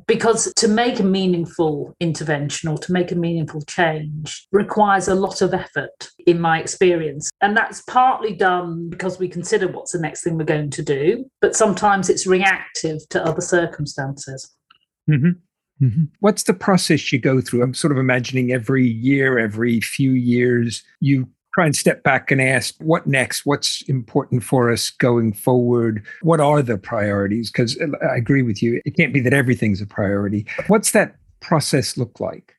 because 0.07 0.51
to 0.55 0.67
make 0.67 0.99
a 0.99 1.03
meaningful 1.03 1.93
intervention 1.99 2.69
or 2.69 2.77
to 2.77 2.91
make 2.91 3.11
a 3.11 3.15
meaningful 3.15 3.61
change 3.63 4.47
requires 4.51 5.07
a 5.07 5.15
lot 5.15 5.41
of 5.41 5.53
effort 5.53 6.09
in 6.25 6.39
my 6.39 6.59
experience 6.59 7.29
and 7.41 7.55
that's 7.55 7.81
partly 7.83 8.33
done 8.33 8.89
because 8.89 9.19
we 9.19 9.27
consider 9.27 9.67
what's 9.67 9.91
the 9.91 9.99
next 9.99 10.23
thing 10.23 10.37
we're 10.37 10.43
going 10.45 10.69
to 10.69 10.81
do 10.81 11.25
but 11.41 11.55
sometimes 11.55 12.09
it's 12.09 12.25
reactive 12.25 12.97
to 13.09 13.23
other 13.23 13.41
circumstances 13.41 14.55
mm-hmm. 15.09 15.31
Mm-hmm. 15.81 16.03
What's 16.19 16.43
the 16.43 16.53
process 16.53 17.11
you 17.11 17.19
go 17.19 17.41
through? 17.41 17.63
I'm 17.63 17.73
sort 17.73 17.91
of 17.91 17.97
imagining 17.97 18.51
every 18.51 18.87
year, 18.87 19.39
every 19.39 19.81
few 19.81 20.11
years, 20.11 20.83
you 20.99 21.27
try 21.53 21.65
and 21.65 21.75
step 21.75 22.03
back 22.03 22.31
and 22.31 22.41
ask 22.41 22.75
what 22.79 23.07
next? 23.07 23.45
What's 23.45 23.81
important 23.83 24.43
for 24.43 24.71
us 24.71 24.89
going 24.89 25.33
forward? 25.33 26.03
What 26.21 26.39
are 26.39 26.61
the 26.61 26.77
priorities? 26.77 27.51
Because 27.51 27.79
uh, 27.79 27.87
i 28.11 28.15
agree 28.15 28.41
with 28.41 28.61
you 28.63 28.81
it 28.85 28.95
can't 28.95 29.13
be 29.13 29.19
that 29.21 29.33
everything's 29.33 29.81
a 29.81 29.85
priority. 29.85 30.45
What's 30.67 30.91
that 30.91 31.15
process 31.39 31.97
look 31.97 32.19
like? 32.19 32.55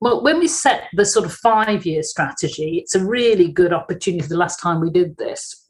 Well 0.00 0.22
when 0.22 0.38
we 0.38 0.48
set 0.48 0.84
the 0.94 1.04
sort 1.04 1.26
of 1.26 1.32
five 1.32 1.86
year 1.86 2.02
strategy 2.02 2.78
it's 2.82 2.94
a 2.94 3.04
really 3.04 3.50
good 3.50 3.72
opportunity 3.72 4.26
the 4.26 4.36
last 4.36 4.60
time 4.60 4.80
we 4.80 4.90
did 4.90 5.16
this 5.16 5.68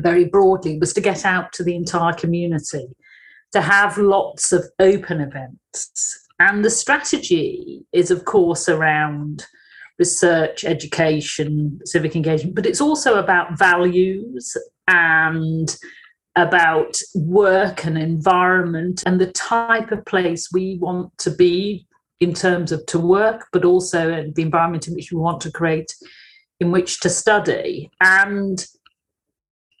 very 0.00 0.24
broadly 0.24 0.78
was 0.78 0.92
to 0.94 1.00
get 1.00 1.24
out 1.24 1.52
to 1.52 1.62
the 1.62 1.76
entire 1.76 2.14
community 2.14 2.88
to 3.52 3.60
have 3.60 3.98
lots 3.98 4.52
of 4.52 4.64
open 4.78 5.20
events. 5.20 6.26
And 6.38 6.64
the 6.64 6.70
strategy 6.70 7.84
is 7.92 8.10
of 8.10 8.24
course 8.24 8.68
around 8.68 9.46
research, 10.00 10.64
education, 10.64 11.78
civic 11.84 12.16
engagement, 12.16 12.56
but 12.56 12.66
it's 12.66 12.80
also 12.80 13.18
about 13.18 13.56
values 13.56 14.56
and 14.88 15.76
about 16.36 16.98
work 17.14 17.84
and 17.84 17.98
environment 17.98 19.02
and 19.06 19.20
the 19.20 19.30
type 19.32 19.92
of 19.92 20.04
place 20.06 20.48
we 20.52 20.78
want 20.80 21.16
to 21.18 21.30
be 21.30 21.86
in 22.18 22.32
terms 22.32 22.72
of 22.72 22.84
to 22.86 22.98
work, 22.98 23.46
but 23.52 23.64
also 23.64 24.24
the 24.34 24.42
environment 24.42 24.88
in 24.88 24.94
which 24.94 25.12
we 25.12 25.18
want 25.18 25.40
to 25.42 25.52
create 25.52 25.94
in 26.60 26.70
which 26.70 27.00
to 27.00 27.08
study. 27.10 27.90
And 28.00 28.66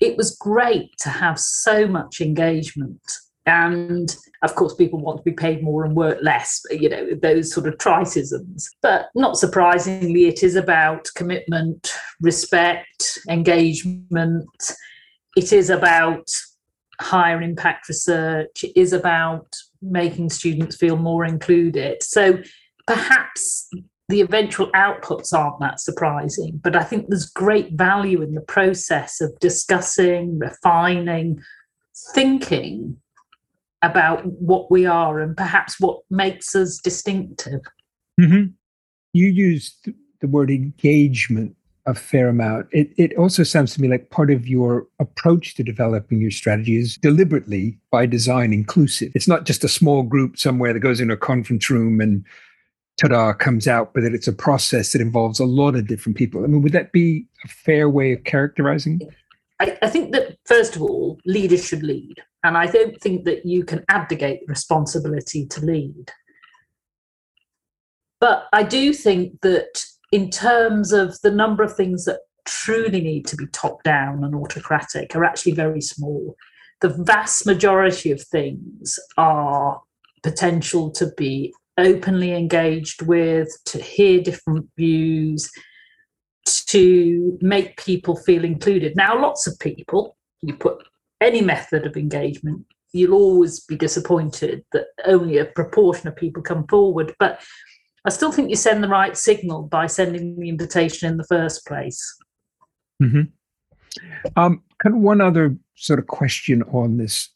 it 0.00 0.16
was 0.16 0.36
great 0.36 0.90
to 1.00 1.10
have 1.10 1.38
so 1.38 1.86
much 1.86 2.20
engagement. 2.20 3.00
And 3.46 4.14
of 4.42 4.54
course, 4.54 4.74
people 4.74 5.00
want 5.00 5.18
to 5.18 5.24
be 5.24 5.32
paid 5.32 5.62
more 5.62 5.84
and 5.84 5.96
work 5.96 6.18
less, 6.22 6.62
you 6.70 6.88
know, 6.88 7.14
those 7.14 7.52
sort 7.52 7.66
of 7.66 7.76
tritisms. 7.78 8.64
But 8.82 9.08
not 9.14 9.36
surprisingly, 9.36 10.26
it 10.26 10.42
is 10.42 10.56
about 10.56 11.08
commitment, 11.14 11.92
respect, 12.20 13.18
engagement. 13.28 14.46
It 15.36 15.52
is 15.52 15.70
about 15.70 16.30
higher 17.00 17.40
impact 17.42 17.88
research. 17.88 18.62
It 18.62 18.72
is 18.76 18.92
about 18.92 19.56
making 19.82 20.30
students 20.30 20.76
feel 20.76 20.96
more 20.96 21.24
included. 21.24 22.02
So 22.02 22.38
perhaps 22.86 23.68
the 24.08 24.20
eventual 24.20 24.70
outputs 24.72 25.32
aren't 25.32 25.60
that 25.60 25.80
surprising, 25.80 26.60
but 26.62 26.76
I 26.76 26.82
think 26.82 27.06
there's 27.08 27.30
great 27.30 27.72
value 27.72 28.22
in 28.22 28.34
the 28.34 28.40
process 28.40 29.20
of 29.20 29.38
discussing, 29.38 30.38
refining, 30.38 31.40
thinking 32.12 32.96
about 33.82 34.24
what 34.26 34.70
we 34.70 34.86
are 34.86 35.20
and 35.20 35.36
perhaps 35.36 35.80
what 35.80 36.00
makes 36.10 36.54
us 36.54 36.78
distinctive. 36.78 37.60
Mm-hmm. 38.20 38.50
You 39.12 39.26
used 39.26 39.88
the 40.20 40.28
word 40.28 40.50
engagement 40.50 41.56
a 41.86 41.94
fair 41.94 42.28
amount. 42.28 42.66
It, 42.72 42.92
it 42.98 43.16
also 43.16 43.42
sounds 43.42 43.74
to 43.74 43.80
me 43.80 43.88
like 43.88 44.10
part 44.10 44.30
of 44.30 44.46
your 44.46 44.86
approach 44.98 45.54
to 45.54 45.62
developing 45.62 46.20
your 46.20 46.30
strategy 46.30 46.76
is 46.76 46.98
deliberately, 46.98 47.78
by 47.90 48.04
design, 48.06 48.52
inclusive. 48.52 49.12
It's 49.14 49.26
not 49.26 49.46
just 49.46 49.64
a 49.64 49.68
small 49.68 50.02
group 50.02 50.38
somewhere 50.38 50.74
that 50.74 50.80
goes 50.80 51.00
in 51.00 51.10
a 51.10 51.16
conference 51.16 51.70
room 51.70 52.00
and 52.00 52.24
ta-da 53.00 53.32
comes 53.32 53.66
out, 53.66 53.94
but 53.94 54.02
that 54.02 54.14
it's 54.14 54.28
a 54.28 54.32
process 54.32 54.92
that 54.92 55.00
involves 55.00 55.40
a 55.40 55.46
lot 55.46 55.74
of 55.74 55.86
different 55.86 56.18
people. 56.18 56.44
I 56.44 56.48
mean, 56.48 56.60
would 56.60 56.72
that 56.72 56.92
be 56.92 57.26
a 57.44 57.48
fair 57.48 57.88
way 57.88 58.12
of 58.12 58.24
characterizing? 58.24 59.00
I, 59.58 59.76
I 59.80 59.88
think 59.88 60.12
that 60.12 60.29
first 60.50 60.74
of 60.74 60.82
all, 60.82 61.16
leaders 61.24 61.64
should 61.64 61.84
lead. 61.84 62.16
And 62.42 62.58
I 62.58 62.66
don't 62.66 63.00
think 63.00 63.24
that 63.24 63.46
you 63.46 63.64
can 63.64 63.84
abdicate 63.88 64.40
responsibility 64.48 65.46
to 65.46 65.64
lead. 65.64 66.10
But 68.18 68.46
I 68.52 68.64
do 68.64 68.92
think 68.92 69.40
that 69.42 69.84
in 70.10 70.28
terms 70.28 70.92
of 70.92 71.20
the 71.22 71.30
number 71.30 71.62
of 71.62 71.76
things 71.76 72.04
that 72.06 72.20
truly 72.44 73.00
need 73.00 73.26
to 73.28 73.36
be 73.36 73.46
top 73.52 73.84
down 73.84 74.24
and 74.24 74.34
autocratic 74.34 75.14
are 75.14 75.24
actually 75.24 75.52
very 75.52 75.80
small. 75.80 76.34
The 76.80 76.88
vast 76.88 77.46
majority 77.46 78.10
of 78.10 78.20
things 78.20 78.98
are 79.16 79.80
potential 80.24 80.90
to 80.92 81.12
be 81.16 81.54
openly 81.78 82.32
engaged 82.34 83.02
with, 83.02 83.48
to 83.66 83.80
hear 83.80 84.20
different 84.20 84.68
views, 84.76 85.48
to 86.66 87.38
make 87.40 87.76
people 87.84 88.16
feel 88.16 88.44
included. 88.44 88.96
Now, 88.96 89.20
lots 89.20 89.46
of 89.46 89.56
people, 89.60 90.16
you 90.42 90.54
put 90.54 90.82
any 91.20 91.42
method 91.42 91.86
of 91.86 91.96
engagement, 91.96 92.64
you'll 92.92 93.14
always 93.14 93.60
be 93.60 93.76
disappointed 93.76 94.64
that 94.72 94.86
only 95.04 95.38
a 95.38 95.44
proportion 95.44 96.08
of 96.08 96.16
people 96.16 96.42
come 96.42 96.66
forward. 96.66 97.14
But 97.18 97.40
I 98.04 98.10
still 98.10 98.32
think 98.32 98.50
you 98.50 98.56
send 98.56 98.82
the 98.82 98.88
right 98.88 99.16
signal 99.16 99.64
by 99.64 99.86
sending 99.86 100.38
the 100.40 100.48
invitation 100.48 101.08
in 101.10 101.16
the 101.16 101.24
first 101.24 101.66
place. 101.66 102.16
Mm-hmm. 103.02 103.22
Um, 104.36 104.62
kind 104.82 104.96
of 104.96 105.02
one 105.02 105.20
other 105.20 105.56
sort 105.74 105.98
of 105.98 106.06
question 106.06 106.62
on 106.64 106.96
this 106.96 107.28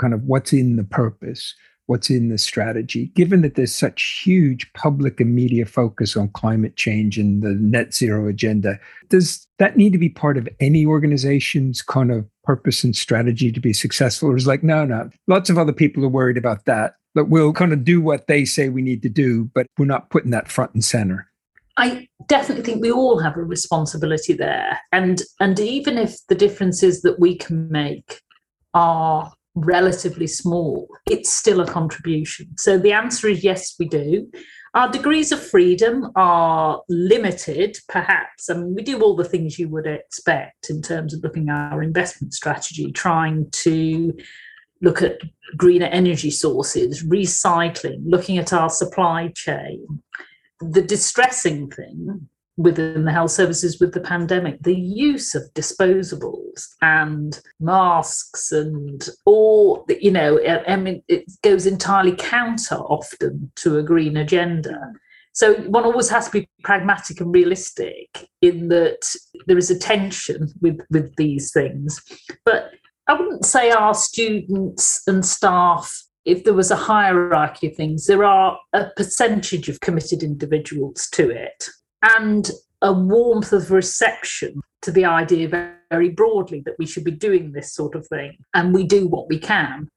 kind 0.00 0.14
of 0.14 0.24
what's 0.24 0.52
in 0.52 0.76
the 0.76 0.84
purpose 0.84 1.54
what's 1.92 2.08
in 2.08 2.30
the 2.30 2.38
strategy. 2.38 3.12
Given 3.14 3.42
that 3.42 3.54
there's 3.54 3.74
such 3.74 4.22
huge 4.24 4.72
public 4.72 5.20
and 5.20 5.34
media 5.34 5.66
focus 5.66 6.16
on 6.16 6.28
climate 6.28 6.74
change 6.74 7.18
and 7.18 7.42
the 7.42 7.50
net 7.50 7.92
zero 7.92 8.28
agenda, 8.28 8.80
does 9.10 9.46
that 9.58 9.76
need 9.76 9.92
to 9.92 9.98
be 9.98 10.08
part 10.08 10.38
of 10.38 10.48
any 10.58 10.86
organization's 10.86 11.82
kind 11.82 12.10
of 12.10 12.26
purpose 12.44 12.82
and 12.82 12.96
strategy 12.96 13.52
to 13.52 13.60
be 13.60 13.74
successful? 13.74 14.30
Or 14.30 14.36
is 14.36 14.46
like, 14.46 14.62
no, 14.62 14.86
no, 14.86 15.10
lots 15.26 15.50
of 15.50 15.58
other 15.58 15.72
people 15.74 16.02
are 16.02 16.08
worried 16.08 16.38
about 16.38 16.64
that, 16.64 16.94
but 17.14 17.28
we'll 17.28 17.52
kind 17.52 17.74
of 17.74 17.84
do 17.84 18.00
what 18.00 18.26
they 18.26 18.46
say 18.46 18.70
we 18.70 18.80
need 18.80 19.02
to 19.02 19.10
do, 19.10 19.50
but 19.54 19.66
we're 19.76 19.84
not 19.84 20.08
putting 20.08 20.30
that 20.30 20.48
front 20.48 20.72
and 20.72 20.82
center. 20.82 21.28
I 21.76 22.08
definitely 22.26 22.64
think 22.64 22.80
we 22.80 22.90
all 22.90 23.18
have 23.18 23.36
a 23.36 23.42
responsibility 23.42 24.32
there. 24.32 24.80
And 24.92 25.20
and 25.40 25.60
even 25.60 25.98
if 25.98 26.26
the 26.28 26.34
differences 26.34 27.02
that 27.02 27.20
we 27.20 27.36
can 27.36 27.70
make 27.70 28.22
are 28.72 29.30
relatively 29.54 30.26
small, 30.26 30.88
it's 31.10 31.32
still 31.32 31.60
a 31.60 31.66
contribution. 31.66 32.56
So 32.56 32.78
the 32.78 32.92
answer 32.92 33.28
is 33.28 33.44
yes, 33.44 33.74
we 33.78 33.86
do. 33.86 34.30
Our 34.74 34.90
degrees 34.90 35.32
of 35.32 35.42
freedom 35.42 36.10
are 36.16 36.82
limited, 36.88 37.76
perhaps. 37.88 38.48
I 38.48 38.54
mean, 38.54 38.74
we 38.74 38.82
do 38.82 39.00
all 39.00 39.14
the 39.14 39.24
things 39.24 39.58
you 39.58 39.68
would 39.68 39.86
expect 39.86 40.70
in 40.70 40.80
terms 40.80 41.12
of 41.12 41.22
looking 41.22 41.50
at 41.50 41.72
our 41.72 41.82
investment 41.82 42.32
strategy, 42.32 42.90
trying 42.90 43.50
to 43.50 44.16
look 44.80 45.02
at 45.02 45.20
greener 45.58 45.86
energy 45.86 46.30
sources, 46.30 47.04
recycling, 47.04 48.00
looking 48.04 48.38
at 48.38 48.54
our 48.54 48.70
supply 48.70 49.28
chain. 49.34 50.02
The 50.60 50.82
distressing 50.82 51.70
thing 51.70 52.28
within 52.56 53.04
the 53.04 53.12
health 53.12 53.30
services 53.30 53.80
with 53.80 53.92
the 53.92 54.00
pandemic, 54.00 54.62
the 54.62 54.74
use 54.74 55.34
of 55.34 55.42
disposables 55.54 56.66
and 56.82 57.40
masks 57.60 58.52
and 58.52 59.08
all, 59.24 59.86
you 59.88 60.10
know, 60.10 60.38
I 60.66 60.76
mean, 60.76 61.02
it 61.08 61.24
goes 61.42 61.66
entirely 61.66 62.14
counter 62.14 62.76
often 62.76 63.50
to 63.56 63.78
a 63.78 63.82
green 63.82 64.16
agenda. 64.16 64.92
So 65.32 65.54
one 65.62 65.84
always 65.84 66.10
has 66.10 66.26
to 66.26 66.32
be 66.32 66.48
pragmatic 66.62 67.20
and 67.20 67.34
realistic 67.34 68.28
in 68.42 68.68
that 68.68 69.14
there 69.46 69.56
is 69.56 69.70
a 69.70 69.78
tension 69.78 70.48
with, 70.60 70.78
with 70.90 71.16
these 71.16 71.52
things. 71.52 72.02
But 72.44 72.70
I 73.08 73.14
wouldn't 73.14 73.46
say 73.46 73.70
our 73.70 73.94
students 73.94 75.02
and 75.06 75.24
staff 75.24 75.90
if 76.24 76.44
there 76.44 76.54
was 76.54 76.70
a 76.70 76.76
hierarchy 76.76 77.66
of 77.66 77.74
things, 77.74 78.06
there 78.06 78.22
are 78.22 78.56
a 78.72 78.86
percentage 78.96 79.68
of 79.68 79.80
committed 79.80 80.22
individuals 80.22 81.08
to 81.12 81.28
it 81.30 81.68
and 82.02 82.50
a 82.82 82.92
warmth 82.92 83.52
of 83.52 83.70
reception 83.70 84.60
to 84.82 84.90
the 84.90 85.04
idea 85.04 85.48
very 85.90 86.10
broadly 86.10 86.60
that 86.66 86.74
we 86.78 86.86
should 86.86 87.04
be 87.04 87.12
doing 87.12 87.52
this 87.52 87.72
sort 87.72 87.94
of 87.94 88.06
thing. 88.08 88.36
And 88.54 88.74
we 88.74 88.84
do 88.84 89.06
what 89.06 89.28
we 89.28 89.38
can. 89.38 89.88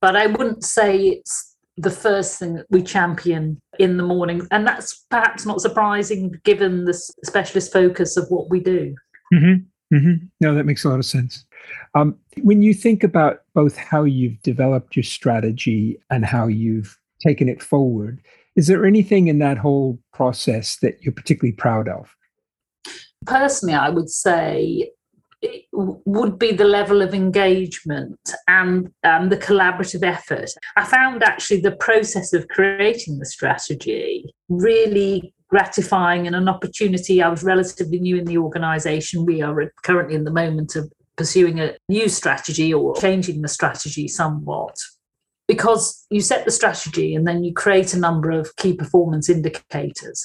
But 0.00 0.16
i 0.16 0.26
wouldn't 0.26 0.64
say 0.64 1.06
it's 1.08 1.56
the 1.76 1.90
first 1.90 2.38
thing 2.38 2.54
that 2.54 2.66
we 2.70 2.82
champion 2.82 3.60
in 3.78 3.96
the 3.96 4.02
morning. 4.02 4.46
And 4.50 4.66
that's 4.66 5.04
perhaps 5.10 5.46
not 5.46 5.60
surprising 5.60 6.34
given 6.44 6.84
the 6.84 6.94
specialist 7.24 7.72
focus 7.72 8.16
of 8.16 8.26
what 8.28 8.50
we 8.50 8.60
do. 8.60 8.94
Mm-hmm. 9.32 9.64
Mm-hmm. 9.94 10.26
no 10.40 10.54
that 10.54 10.64
makes 10.64 10.84
a 10.84 10.88
lot 10.88 10.98
of 10.98 11.04
sense. 11.04 11.44
Um, 11.94 12.16
when 12.42 12.62
you 12.62 12.74
think 12.74 13.04
about 13.04 13.42
both 13.54 13.76
how 13.76 14.04
you've 14.04 14.40
developed 14.42 14.96
your 14.96 15.04
strategy 15.04 16.00
and 16.10 16.24
how 16.24 16.46
you've 16.46 16.98
taken 17.24 17.48
it 17.48 17.62
forward 17.62 18.20
is 18.56 18.66
there 18.66 18.86
anything 18.86 19.28
in 19.28 19.38
that 19.38 19.58
whole 19.58 19.98
process 20.12 20.76
that 20.76 21.02
you're 21.02 21.12
particularly 21.12 21.52
proud 21.52 21.88
of? 21.88 22.14
Personally, 23.26 23.74
I 23.74 23.90
would 23.90 24.10
say 24.10 24.90
it 25.42 25.66
would 25.72 26.38
be 26.38 26.52
the 26.52 26.64
level 26.64 27.02
of 27.02 27.12
engagement 27.12 28.18
and 28.48 28.90
um, 29.02 29.28
the 29.28 29.36
collaborative 29.36 30.02
effort. 30.02 30.50
I 30.76 30.84
found 30.84 31.22
actually 31.22 31.60
the 31.60 31.76
process 31.76 32.32
of 32.32 32.48
creating 32.48 33.18
the 33.18 33.26
strategy 33.26 34.34
really 34.48 35.34
gratifying 35.48 36.26
and 36.26 36.34
an 36.34 36.48
opportunity. 36.48 37.22
I 37.22 37.28
was 37.28 37.44
relatively 37.44 37.98
new 37.98 38.16
in 38.16 38.24
the 38.24 38.38
organisation. 38.38 39.26
We 39.26 39.42
are 39.42 39.72
currently 39.82 40.14
in 40.14 40.24
the 40.24 40.32
moment 40.32 40.76
of 40.76 40.90
pursuing 41.16 41.60
a 41.60 41.76
new 41.88 42.08
strategy 42.08 42.72
or 42.72 42.96
changing 42.96 43.42
the 43.42 43.48
strategy 43.48 44.08
somewhat 44.08 44.76
because 45.46 46.06
you 46.10 46.20
set 46.20 46.44
the 46.44 46.50
strategy 46.50 47.14
and 47.14 47.26
then 47.26 47.44
you 47.44 47.52
create 47.52 47.94
a 47.94 47.98
number 47.98 48.30
of 48.30 48.54
key 48.56 48.74
performance 48.74 49.28
indicators. 49.28 50.24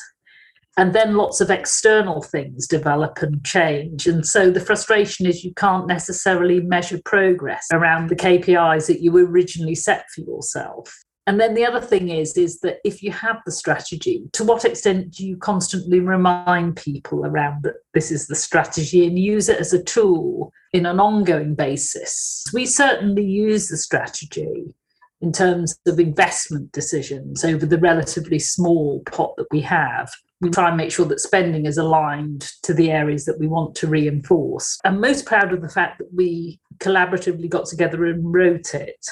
And 0.77 0.93
then 0.93 1.17
lots 1.17 1.41
of 1.41 1.51
external 1.51 2.21
things 2.21 2.65
develop 2.65 3.21
and 3.21 3.43
change. 3.43 4.07
And 4.07 4.25
so 4.25 4.49
the 4.49 4.61
frustration 4.61 5.25
is 5.25 5.43
you 5.43 5.53
can't 5.55 5.87
necessarily 5.87 6.61
measure 6.61 7.01
progress 7.03 7.67
around 7.73 8.09
the 8.09 8.15
KPIs 8.15 8.87
that 8.87 9.01
you 9.01 9.17
originally 9.17 9.75
set 9.75 10.05
for 10.15 10.21
yourself. 10.21 10.95
And 11.27 11.39
then 11.39 11.53
the 11.53 11.65
other 11.65 11.81
thing 11.81 12.09
is 12.09 12.35
is 12.37 12.61
that 12.61 12.77
if 12.83 13.03
you 13.03 13.11
have 13.11 13.37
the 13.45 13.51
strategy 13.51 14.23
to 14.33 14.43
what 14.43 14.65
extent 14.65 15.11
do 15.11 15.27
you 15.27 15.37
constantly 15.37 15.99
remind 15.99 16.77
people 16.77 17.25
around 17.25 17.61
that 17.63 17.75
this 17.93 18.09
is 18.09 18.27
the 18.27 18.35
strategy 18.35 19.05
and 19.05 19.19
use 19.19 19.47
it 19.47 19.59
as 19.59 19.73
a 19.73 19.83
tool 19.83 20.51
in 20.71 20.85
an 20.85 20.99
ongoing 20.99 21.53
basis? 21.55 22.45
We 22.51 22.65
certainly 22.65 23.25
use 23.25 23.67
the 23.67 23.77
strategy 23.77 24.73
in 25.21 25.31
terms 25.31 25.75
of 25.85 25.99
investment 25.99 26.71
decisions 26.71 27.43
over 27.43 27.65
the 27.65 27.77
relatively 27.77 28.39
small 28.39 29.01
pot 29.11 29.33
that 29.37 29.47
we 29.51 29.61
have. 29.61 30.11
We 30.41 30.49
try 30.49 30.69
and 30.69 30.77
make 30.77 30.91
sure 30.91 31.05
that 31.07 31.19
spending 31.19 31.65
is 31.65 31.77
aligned 31.77 32.49
to 32.63 32.73
the 32.73 32.91
areas 32.91 33.25
that 33.25 33.39
we 33.39 33.47
want 33.47 33.75
to 33.75 33.87
reinforce. 33.87 34.79
I'm 34.85 35.01
most 35.01 35.25
proud 35.25 35.51
of 35.51 35.61
the 35.61 35.69
fact 35.69 35.99
that 35.99 36.13
we 36.13 36.61
collaboratively 36.77 37.49
got 37.49 37.65
together 37.65 38.05
and 38.05 38.33
wrote 38.33 38.73
it. 38.73 39.05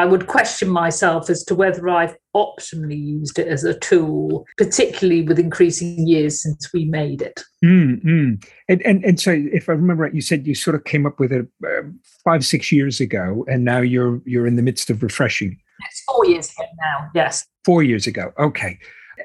I 0.00 0.06
would 0.06 0.28
question 0.28 0.70
myself 0.70 1.28
as 1.28 1.44
to 1.44 1.54
whether 1.54 1.86
I've 1.86 2.16
optimally 2.34 2.98
used 2.98 3.38
it 3.38 3.48
as 3.48 3.64
a 3.64 3.78
tool, 3.78 4.46
particularly 4.56 5.20
with 5.20 5.38
increasing 5.38 6.08
years 6.08 6.42
since 6.42 6.72
we 6.72 6.86
made 6.86 7.20
it. 7.20 7.42
Mm-hmm. 7.62 8.36
And, 8.70 8.82
and 8.82 9.04
and 9.04 9.20
so, 9.20 9.32
if 9.52 9.68
I 9.68 9.72
remember 9.72 10.04
right, 10.04 10.14
you 10.14 10.22
said 10.22 10.46
you 10.46 10.54
sort 10.54 10.74
of 10.74 10.84
came 10.84 11.04
up 11.04 11.20
with 11.20 11.32
it 11.32 11.46
uh, 11.66 11.82
five 12.24 12.46
six 12.46 12.72
years 12.72 12.98
ago, 12.98 13.44
and 13.46 13.62
now 13.62 13.82
you're 13.82 14.22
you're 14.24 14.46
in 14.46 14.56
the 14.56 14.62
midst 14.62 14.88
of 14.88 15.02
refreshing. 15.02 15.60
It's 15.86 16.02
four 16.04 16.24
years 16.24 16.50
ago 16.50 16.64
now. 16.80 17.10
Yes, 17.14 17.46
four 17.66 17.82
years 17.82 18.06
ago. 18.06 18.32
Okay. 18.38 18.78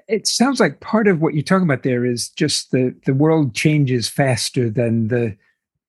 It 0.09 0.27
sounds 0.27 0.59
like 0.59 0.81
part 0.81 1.07
of 1.07 1.21
what 1.21 1.35
you're 1.35 1.43
talking 1.43 1.69
about 1.69 1.83
there 1.83 2.05
is 2.05 2.27
just 2.27 2.71
the 2.71 2.93
the 3.05 3.13
world 3.13 3.55
changes 3.55 4.09
faster 4.09 4.69
than 4.69 5.07
the 5.07 5.37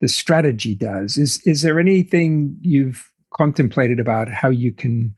the 0.01 0.07
strategy 0.07 0.77
does. 0.77 1.19
Is 1.19 1.43
is 1.45 1.63
there 1.63 1.81
anything 1.81 2.57
you've 2.61 3.11
contemplated 3.37 4.01
about 4.01 4.29
how 4.29 4.49
you 4.49 4.73
can 4.73 5.15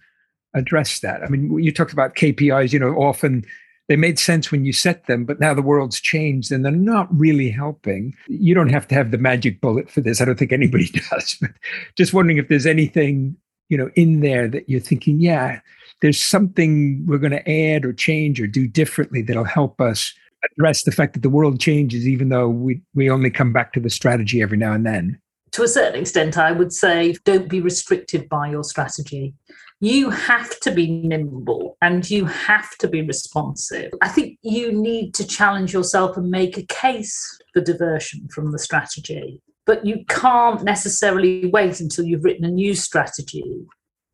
address 0.54 1.00
that? 1.00 1.22
I 1.22 1.28
mean, 1.28 1.58
you 1.58 1.72
talked 1.72 1.92
about 1.92 2.16
KPIs, 2.16 2.72
you 2.72 2.78
know, 2.78 2.94
often 2.94 3.44
they 3.88 3.96
made 3.96 4.18
sense 4.18 4.52
when 4.52 4.64
you 4.64 4.72
set 4.72 5.06
them, 5.06 5.24
but 5.24 5.40
now 5.40 5.54
the 5.54 5.62
world's 5.62 6.00
changed 6.00 6.52
and 6.52 6.64
they're 6.64 6.72
not 6.72 7.08
really 7.10 7.50
helping. 7.50 8.14
You 8.28 8.54
don't 8.54 8.68
have 8.68 8.86
to 8.88 8.94
have 8.94 9.10
the 9.10 9.18
magic 9.18 9.60
bullet 9.62 9.90
for 9.90 10.02
this. 10.02 10.20
I 10.20 10.26
don't 10.26 10.38
think 10.38 10.52
anybody 10.52 10.90
does, 11.10 11.36
but 11.40 11.50
just 11.96 12.12
wondering 12.12 12.36
if 12.36 12.48
there's 12.48 12.66
anything, 12.66 13.36
you 13.70 13.78
know, 13.78 13.90
in 13.94 14.20
there 14.20 14.46
that 14.48 14.68
you're 14.68 14.80
thinking, 14.80 15.20
yeah, 15.20 15.60
there's 16.02 16.20
something 16.20 17.04
we're 17.06 17.18
going 17.18 17.32
to 17.32 17.50
add 17.50 17.84
or 17.84 17.92
change 17.94 18.40
or 18.40 18.46
do 18.46 18.68
differently 18.68 19.22
that'll 19.22 19.44
help 19.44 19.80
us 19.80 20.12
address 20.52 20.84
the 20.84 20.92
fact 20.92 21.14
that 21.14 21.22
the 21.22 21.30
world 21.30 21.58
changes, 21.58 22.06
even 22.06 22.28
though 22.28 22.48
we, 22.48 22.82
we 22.94 23.10
only 23.10 23.30
come 23.30 23.52
back 23.52 23.72
to 23.72 23.80
the 23.80 23.90
strategy 23.90 24.42
every 24.42 24.58
now 24.58 24.72
and 24.72 24.86
then 24.86 25.18
to 25.52 25.62
a 25.62 25.68
certain 25.68 26.00
extent, 26.00 26.38
I 26.38 26.52
would 26.52 26.72
say 26.72 27.14
don't 27.24 27.48
be 27.48 27.60
restricted 27.60 28.28
by 28.28 28.50
your 28.50 28.64
strategy. 28.64 29.34
You 29.80 30.10
have 30.10 30.58
to 30.60 30.72
be 30.72 30.90
nimble 30.90 31.76
and 31.80 32.08
you 32.10 32.24
have 32.24 32.76
to 32.78 32.88
be 32.88 33.02
responsive. 33.02 33.92
I 34.02 34.08
think 34.08 34.38
you 34.42 34.72
need 34.72 35.14
to 35.14 35.26
challenge 35.26 35.72
yourself 35.72 36.16
and 36.16 36.30
make 36.30 36.58
a 36.58 36.66
case 36.66 37.16
for 37.52 37.60
diversion 37.60 38.28
from 38.28 38.50
the 38.50 38.58
strategy. 38.58 39.40
But 39.66 39.86
you 39.86 40.04
can't 40.08 40.62
necessarily 40.64 41.46
wait 41.46 41.80
until 41.80 42.06
you've 42.06 42.24
written 42.24 42.44
a 42.44 42.50
new 42.50 42.74
strategy 42.74 43.44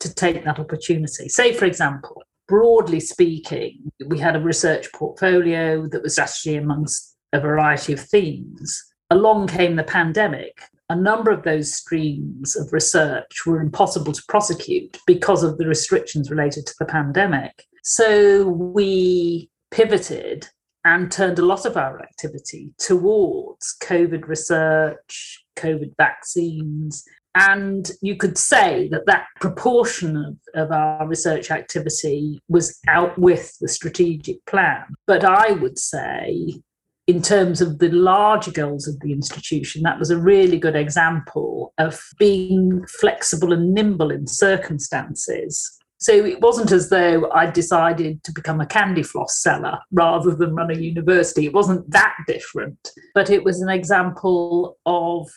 to 0.00 0.14
take 0.14 0.44
that 0.44 0.58
opportunity. 0.58 1.28
Say, 1.28 1.54
for 1.54 1.64
example, 1.64 2.22
broadly 2.46 3.00
speaking, 3.00 3.90
we 4.06 4.18
had 4.18 4.36
a 4.36 4.40
research 4.40 4.92
portfolio 4.92 5.86
that 5.88 6.02
was 6.02 6.14
strategy 6.14 6.56
amongst 6.56 7.16
a 7.32 7.40
variety 7.40 7.92
of 7.92 8.00
themes. 8.00 8.84
Along 9.10 9.46
came 9.46 9.76
the 9.76 9.84
pandemic, 9.84 10.60
a 10.88 10.96
number 10.96 11.30
of 11.30 11.42
those 11.42 11.74
streams 11.74 12.56
of 12.56 12.72
research 12.72 13.46
were 13.46 13.60
impossible 13.60 14.12
to 14.12 14.22
prosecute 14.28 14.98
because 15.06 15.42
of 15.42 15.56
the 15.58 15.66
restrictions 15.66 16.30
related 16.30 16.66
to 16.66 16.74
the 16.78 16.84
pandemic. 16.84 17.64
So 17.82 18.48
we 18.48 19.48
pivoted 19.70 20.48
and 20.84 21.10
turned 21.10 21.38
a 21.38 21.44
lot 21.44 21.64
of 21.64 21.76
our 21.76 22.00
activity 22.00 22.74
towards 22.78 23.76
COVID 23.82 24.28
research, 24.28 25.42
COVID 25.56 25.94
vaccines. 25.96 27.04
And 27.34 27.90
you 28.02 28.16
could 28.16 28.36
say 28.36 28.88
that 28.88 29.06
that 29.06 29.26
proportion 29.40 30.16
of, 30.16 30.36
of 30.54 30.70
our 30.70 31.08
research 31.08 31.50
activity 31.50 32.40
was 32.48 32.78
out 32.86 33.18
with 33.18 33.56
the 33.60 33.68
strategic 33.68 34.44
plan. 34.44 34.84
But 35.06 35.24
I 35.24 35.52
would 35.52 35.78
say 35.78 36.60
in 37.06 37.20
terms 37.20 37.60
of 37.60 37.78
the 37.78 37.90
larger 37.90 38.50
goals 38.50 38.88
of 38.88 38.98
the 39.00 39.12
institution, 39.12 39.82
that 39.82 39.98
was 39.98 40.10
a 40.10 40.16
really 40.16 40.58
good 40.58 40.76
example 40.76 41.74
of 41.78 42.00
being 42.18 42.84
flexible 42.86 43.52
and 43.52 43.74
nimble 43.74 44.10
in 44.10 44.26
circumstances. 44.26 45.78
So 45.98 46.12
it 46.12 46.40
wasn't 46.40 46.72
as 46.72 46.88
though 46.88 47.30
I 47.30 47.50
decided 47.50 48.24
to 48.24 48.32
become 48.32 48.60
a 48.60 48.66
candy 48.66 49.02
floss 49.02 49.40
seller 49.40 49.78
rather 49.92 50.34
than 50.34 50.54
run 50.54 50.70
a 50.70 50.78
university. 50.78 51.46
It 51.46 51.52
wasn't 51.52 51.90
that 51.90 52.14
different, 52.26 52.90
but 53.14 53.30
it 53.30 53.44
was 53.44 53.60
an 53.60 53.68
example 53.68 54.78
of 54.86 55.30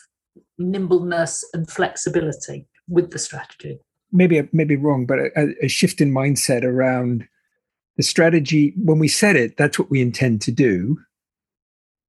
nimbleness 0.58 1.44
and 1.52 1.70
flexibility 1.70 2.66
with 2.88 3.10
the 3.10 3.18
strategy. 3.18 3.78
Maybe 4.10 4.48
maybe 4.52 4.76
wrong, 4.76 5.04
but 5.04 5.18
a, 5.18 5.54
a 5.62 5.68
shift 5.68 6.00
in 6.00 6.12
mindset 6.12 6.64
around 6.64 7.28
the 7.98 8.02
strategy. 8.02 8.74
When 8.76 8.98
we 8.98 9.08
set 9.08 9.36
it, 9.36 9.58
that's 9.58 9.78
what 9.78 9.90
we 9.90 10.00
intend 10.00 10.40
to 10.42 10.50
do 10.50 10.98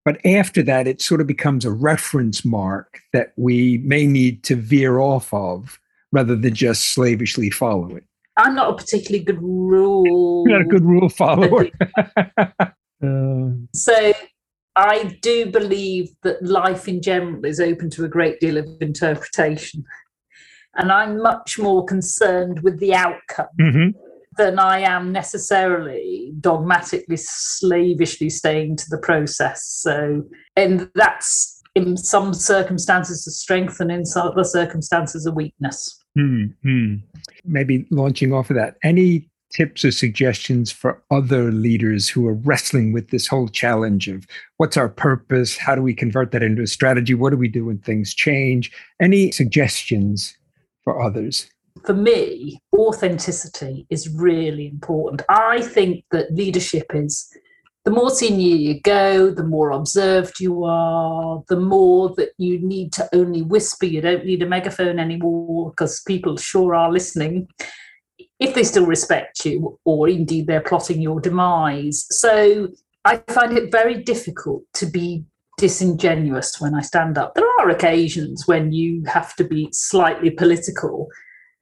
but 0.05 0.25
after 0.25 0.63
that, 0.63 0.87
it 0.87 1.01
sort 1.01 1.21
of 1.21 1.27
becomes 1.27 1.65
a 1.65 1.71
reference 1.71 2.45
mark 2.45 2.99
that 3.13 3.33
we 3.35 3.79
may 3.79 4.05
need 4.07 4.43
to 4.45 4.55
veer 4.55 4.99
off 4.99 5.33
of 5.33 5.79
rather 6.11 6.35
than 6.35 6.53
just 6.53 6.93
slavishly 6.93 7.49
follow 7.49 7.95
it. 7.95 8.03
I'm 8.37 8.55
not 8.55 8.69
a 8.71 8.75
particularly 8.75 9.23
good 9.23 9.41
rule. 9.41 10.45
You're 10.47 10.59
not 10.59 10.65
a 10.65 10.69
good 10.69 10.85
rule 10.85 11.09
follower. 11.09 11.67
uh, 13.03 13.49
so 13.73 14.13
I 14.75 15.17
do 15.21 15.51
believe 15.51 16.09
that 16.23 16.41
life 16.43 16.87
in 16.87 17.01
general 17.01 17.45
is 17.45 17.59
open 17.59 17.89
to 17.91 18.05
a 18.05 18.07
great 18.07 18.39
deal 18.39 18.57
of 18.57 18.67
interpretation. 18.79 19.83
And 20.75 20.91
I'm 20.91 21.21
much 21.21 21.59
more 21.59 21.83
concerned 21.83 22.61
with 22.61 22.79
the 22.79 22.93
outcome 22.93 23.47
mm-hmm 23.59 24.08
than 24.39 24.57
I 24.57 24.79
am 24.79 25.11
necessarily 25.11 26.31
dogmatically, 26.39 27.17
slavishly 27.17 28.29
staying 28.29 28.77
to 28.77 28.85
the 28.89 28.97
process. 28.97 29.65
So, 29.65 30.23
and 30.55 30.89
that's 30.95 31.61
in 31.75 31.97
some 31.97 32.33
circumstances 32.33 33.27
a 33.27 33.31
strength 33.31 33.81
and 33.81 33.91
in 33.91 34.05
some 34.05 34.29
other 34.29 34.45
circumstances 34.45 35.25
a 35.25 35.31
weakness. 35.31 36.01
Mm-hmm. 36.17 36.95
Maybe 37.43 37.85
launching 37.91 38.33
off 38.33 38.49
of 38.49 38.55
that, 38.55 38.77
any 38.81 39.29
tips 39.53 39.83
or 39.83 39.91
suggestions 39.91 40.71
for 40.71 41.03
other 41.11 41.51
leaders 41.51 42.07
who 42.07 42.25
are 42.27 42.35
wrestling 42.35 42.93
with 42.93 43.09
this 43.09 43.27
whole 43.27 43.49
challenge 43.49 44.07
of 44.07 44.25
what's 44.57 44.77
our 44.77 44.89
purpose? 44.89 45.57
How 45.57 45.75
do 45.75 45.81
we 45.81 45.93
convert 45.93 46.31
that 46.31 46.43
into 46.43 46.61
a 46.61 46.67
strategy? 46.67 47.13
What 47.13 47.31
do 47.31 47.37
we 47.37 47.49
do 47.49 47.65
when 47.65 47.79
things 47.79 48.13
change? 48.13 48.71
Any 49.01 49.31
suggestions 49.31 50.37
for 50.83 51.01
others? 51.01 51.49
For 51.85 51.93
me, 51.93 52.61
authenticity 52.77 53.85
is 53.89 54.09
really 54.09 54.67
important. 54.67 55.21
I 55.29 55.61
think 55.61 56.05
that 56.11 56.33
leadership 56.33 56.87
is 56.93 57.29
the 57.85 57.91
more 57.91 58.09
senior 58.09 58.55
you 58.55 58.81
go, 58.81 59.31
the 59.31 59.43
more 59.43 59.71
observed 59.71 60.39
you 60.39 60.63
are, 60.65 61.41
the 61.47 61.59
more 61.59 62.13
that 62.17 62.31
you 62.37 62.59
need 62.59 62.93
to 62.93 63.09
only 63.13 63.41
whisper. 63.41 63.85
You 63.85 64.01
don't 64.01 64.25
need 64.25 64.43
a 64.43 64.47
megaphone 64.47 64.99
anymore 64.99 65.71
because 65.71 66.01
people 66.05 66.37
sure 66.37 66.75
are 66.75 66.91
listening 66.91 67.47
if 68.39 68.53
they 68.53 68.63
still 68.63 68.85
respect 68.85 69.45
you, 69.45 69.77
or 69.85 70.07
indeed 70.07 70.47
they're 70.47 70.61
plotting 70.61 71.01
your 71.01 71.19
demise. 71.19 72.05
So 72.09 72.69
I 73.05 73.17
find 73.29 73.57
it 73.57 73.71
very 73.71 74.01
difficult 74.03 74.63
to 74.75 74.85
be 74.85 75.25
disingenuous 75.57 76.59
when 76.61 76.73
I 76.73 76.81
stand 76.81 77.17
up. 77.17 77.35
There 77.35 77.49
are 77.59 77.69
occasions 77.69 78.47
when 78.47 78.71
you 78.71 79.03
have 79.05 79.35
to 79.35 79.43
be 79.43 79.67
slightly 79.73 80.29
political 80.29 81.07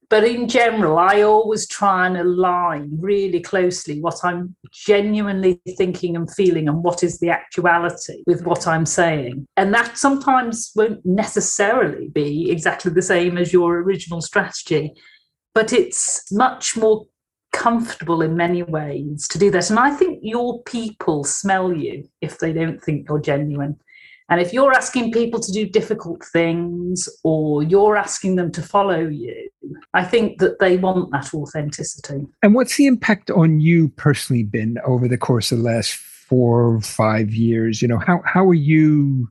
but 0.10 0.24
in 0.24 0.48
general, 0.48 0.98
I 0.98 1.22
always 1.22 1.68
try 1.68 2.08
and 2.08 2.18
align 2.18 2.90
really 3.00 3.42
closely 3.42 4.00
what 4.00 4.24
I'm 4.24 4.56
genuinely 4.72 5.62
thinking 5.78 6.16
and 6.16 6.34
feeling 6.34 6.70
and 6.70 6.82
what 6.82 7.04
is 7.04 7.20
the 7.20 7.30
actuality 7.30 8.24
with 8.26 8.46
what 8.46 8.68
I'm 8.68 8.86
saying. 8.86 9.46
And 9.58 9.74
that 9.74 9.98
sometimes 9.98 10.72
won't 10.76 11.06
necessarily 11.06 12.08
be 12.08 12.50
exactly 12.50 12.92
the 12.92 13.02
same 13.02 13.38
as 13.38 13.52
your 13.52 13.80
original 13.80 14.22
strategy, 14.22 14.94
but 15.54 15.74
it's 15.74 16.32
much 16.32 16.78
more 16.78 17.06
comfortable 17.52 18.22
in 18.22 18.38
many 18.38 18.64
ways 18.64 19.28
to 19.28 19.38
do 19.38 19.52
that. 19.52 19.70
And 19.70 19.80
I 19.80 19.92
think 19.92 20.20
your 20.22 20.62
people 20.64 21.26
smell 21.26 21.74
you 21.74 22.08
if 22.22 22.38
they 22.38 22.54
don't 22.54 22.82
think 22.82 23.10
you're 23.10 23.20
genuine. 23.20 23.78
And 24.30 24.42
if 24.42 24.52
you're 24.52 24.74
asking 24.74 25.14
people 25.14 25.40
to 25.40 25.52
do 25.52 25.66
difficult 25.66 26.24
things 26.26 27.08
or 27.24 27.64
you're 27.64 27.96
asking 27.96 28.36
them 28.36 28.52
to 28.52 28.62
follow 28.62 29.00
you, 29.08 29.50
I 29.94 30.04
think 30.04 30.40
that 30.40 30.60
they 30.60 30.78
want 30.78 31.12
that 31.12 31.34
authenticity. 31.34 32.26
And 32.44 32.54
what's 32.54 32.76
the 32.76 32.88
impact 32.88 33.32
on 33.32 33.62
you 33.62 33.90
personally 33.90 34.44
been 34.44 34.80
over 34.86 35.08
the 35.08 35.18
course 35.18 35.52
of 35.52 35.60
the 35.60 35.64
last 35.64 35.94
four 35.94 36.76
or 36.76 36.82
five 36.82 37.34
years? 37.34 37.82
You 37.82 37.88
know, 37.88 38.00
how, 38.00 38.22
how 38.26 38.46
are 38.48 38.54
you 38.54 39.30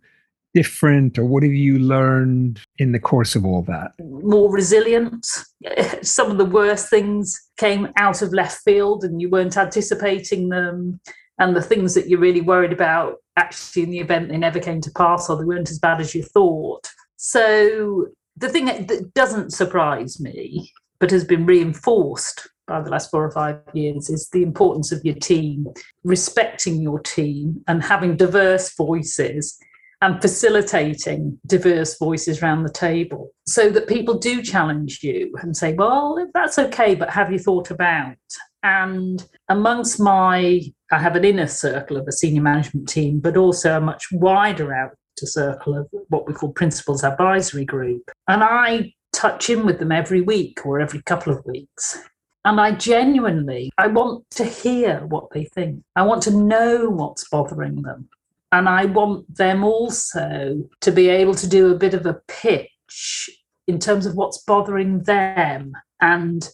different 0.55 1.19
or 1.19 1.25
what 1.27 1.43
have 1.43 1.53
you 1.53 1.79
learned 1.79 2.59
in 2.79 2.93
the 2.93 2.99
course 2.99 3.37
of 3.37 3.45
all 3.45 3.61
that? 3.61 3.93
More 4.01 4.51
resilient. 4.51 5.27
Some 6.03 6.31
of 6.31 6.39
the 6.39 6.47
worst 6.47 6.89
things 6.89 7.39
came 7.59 7.89
out 7.97 8.23
of 8.23 8.33
left 8.33 8.63
field 8.63 9.05
and 9.05 9.21
you 9.21 9.29
weren't 9.29 9.59
anticipating 9.59 10.49
them. 10.49 10.99
And 11.39 11.55
the 11.55 11.63
things 11.63 11.95
that 11.95 12.09
you're 12.09 12.21
really 12.21 12.41
worried 12.41 12.73
about 12.73 13.17
actually 13.37 13.83
in 13.83 13.91
the 13.91 13.99
event 13.99 14.29
they 14.29 14.39
never 14.39 14.59
came 14.59 14.81
to 14.81 14.91
pass 14.93 15.29
or 15.29 15.37
they 15.37 15.45
weren't 15.45 15.71
as 15.71 15.79
bad 15.79 16.01
as 16.01 16.15
you 16.15 16.23
thought. 16.23 16.89
So 17.17 18.07
the 18.37 18.49
thing 18.49 18.67
that 18.67 19.15
doesn't 19.15 19.53
surprise 19.53 20.21
me, 20.21 20.73
but 20.99 21.11
has 21.11 21.25
been 21.25 21.47
reinforced 21.47 22.49
by 22.67 22.81
the 22.81 22.91
last 22.91 23.11
four 23.11 23.25
or 23.25 23.31
five 23.31 23.61
years, 23.75 24.11
is 24.11 24.29
the 24.31 24.43
importance 24.43 24.91
of 24.93 25.05
your 25.05 25.15
team, 25.15 25.67
respecting 26.05 26.83
your 26.83 26.99
team 26.99 27.63
and 27.69 27.83
having 27.83 28.17
diverse 28.17 28.75
voices 28.75 29.57
and 30.03 30.21
facilitating 30.21 31.39
diverse 31.47 31.97
voices 31.99 32.43
around 32.43 32.65
the 32.65 32.73
table 32.73 33.31
so 33.47 33.71
that 33.71 33.87
people 33.87 34.19
do 34.19 34.43
challenge 34.43 35.03
you 35.03 35.33
and 35.41 35.57
say, 35.57 35.73
well, 35.75 36.27
that's 36.35 36.59
okay, 36.59 36.95
but 36.95 37.09
have 37.11 37.33
you 37.33 37.39
thought 37.39 37.71
about? 37.71 38.17
And 38.63 39.25
amongst 39.49 40.01
my, 40.01 40.61
I 40.91 40.99
have 40.99 41.17
an 41.17 41.25
inner 41.25 41.47
circle 41.47 41.97
of 41.97 42.07
a 42.07 42.13
senior 42.13 42.43
management 42.43 42.89
team, 42.89 43.21
but 43.21 43.37
also 43.37 43.77
a 43.77 43.81
much 43.81 44.07
wider 44.13 44.73
outer 44.73 44.93
circle 45.17 45.77
of 45.77 45.89
what 46.09 46.27
we 46.27 46.35
call 46.35 46.53
principals 46.53 47.03
advisory 47.03 47.65
group. 47.65 48.11
And 48.29 48.45
I 48.45 48.93
touch 49.13 49.51
in 49.51 49.65
with 49.65 49.79
them 49.79 49.93
every 49.93 50.21
week 50.21 50.65
or 50.65 50.81
every 50.81 51.03
couple 51.03 51.33
of 51.33 51.45
weeks. 51.47 51.99
And 52.45 52.61
I 52.61 52.73
genuinely, 52.73 53.71
I 53.77 53.89
want 53.89 54.25
to 54.33 54.45
hear 54.45 55.05
what 55.07 55.31
they 55.33 55.47
think. 55.47 55.83
I 55.97 56.03
want 56.03 56.23
to 56.25 56.31
know 56.31 56.89
what's 56.89 57.29
bothering 57.29 57.83
them. 57.83 58.09
And 58.53 58.69
I 58.69 58.85
want 58.85 59.37
them 59.37 59.65
also 59.65 60.69
to 60.81 60.93
be 60.93 61.09
able 61.09 61.35
to 61.35 61.49
do 61.49 61.73
a 61.73 61.79
bit 61.79 61.95
of 61.95 62.07
a 62.07 62.21
pitch 62.29 63.29
in 63.67 63.81
terms 63.81 64.07
of 64.07 64.15
what's 64.15 64.45
bothering 64.45 65.03
them. 65.03 65.73
And 66.01 66.49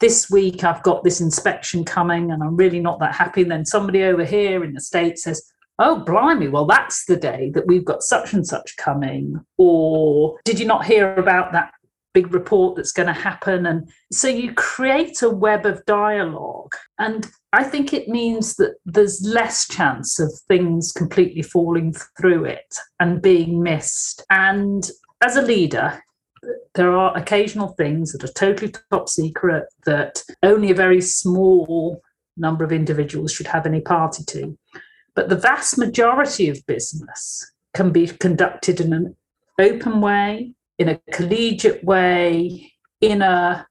this 0.00 0.30
week 0.30 0.64
I've 0.64 0.82
got 0.82 1.04
this 1.04 1.20
inspection 1.20 1.84
coming 1.84 2.30
and 2.30 2.42
I'm 2.42 2.56
really 2.56 2.80
not 2.80 3.00
that 3.00 3.14
happy. 3.14 3.42
And 3.42 3.50
then 3.50 3.64
somebody 3.64 4.02
over 4.02 4.24
here 4.24 4.64
in 4.64 4.74
the 4.74 4.80
States 4.80 5.24
says, 5.24 5.42
Oh, 5.80 6.00
blimey, 6.00 6.48
well, 6.48 6.66
that's 6.66 7.04
the 7.04 7.16
day 7.16 7.50
that 7.54 7.66
we've 7.68 7.84
got 7.84 8.02
such 8.02 8.32
and 8.32 8.44
such 8.44 8.76
coming. 8.76 9.40
Or 9.58 10.36
did 10.44 10.58
you 10.58 10.66
not 10.66 10.84
hear 10.84 11.14
about 11.14 11.52
that 11.52 11.72
big 12.14 12.34
report 12.34 12.74
that's 12.74 12.90
going 12.90 13.06
to 13.06 13.12
happen? 13.12 13.64
And 13.64 13.88
so 14.10 14.26
you 14.26 14.52
create 14.54 15.22
a 15.22 15.30
web 15.30 15.66
of 15.66 15.84
dialogue. 15.86 16.72
And 16.98 17.30
I 17.52 17.62
think 17.62 17.92
it 17.92 18.08
means 18.08 18.56
that 18.56 18.74
there's 18.86 19.22
less 19.22 19.68
chance 19.68 20.18
of 20.18 20.32
things 20.48 20.90
completely 20.90 21.42
falling 21.42 21.94
through 22.20 22.46
it 22.46 22.74
and 22.98 23.22
being 23.22 23.62
missed. 23.62 24.24
And 24.30 24.90
as 25.20 25.36
a 25.36 25.42
leader, 25.42 26.02
there 26.74 26.92
are 26.96 27.16
occasional 27.16 27.68
things 27.68 28.12
that 28.12 28.24
are 28.24 28.32
totally 28.32 28.72
top 28.90 29.08
secret 29.08 29.64
that 29.84 30.22
only 30.42 30.70
a 30.70 30.74
very 30.74 31.00
small 31.00 32.00
number 32.36 32.64
of 32.64 32.72
individuals 32.72 33.32
should 33.32 33.46
have 33.48 33.66
any 33.66 33.80
party 33.80 34.24
to. 34.24 34.56
But 35.14 35.28
the 35.28 35.36
vast 35.36 35.78
majority 35.78 36.48
of 36.48 36.64
business 36.66 37.50
can 37.74 37.90
be 37.90 38.06
conducted 38.06 38.80
in 38.80 38.92
an 38.92 39.16
open 39.58 40.00
way, 40.00 40.54
in 40.78 40.88
a 40.88 41.00
collegiate 41.12 41.82
way, 41.84 42.72
in 43.00 43.22
a 43.22 43.66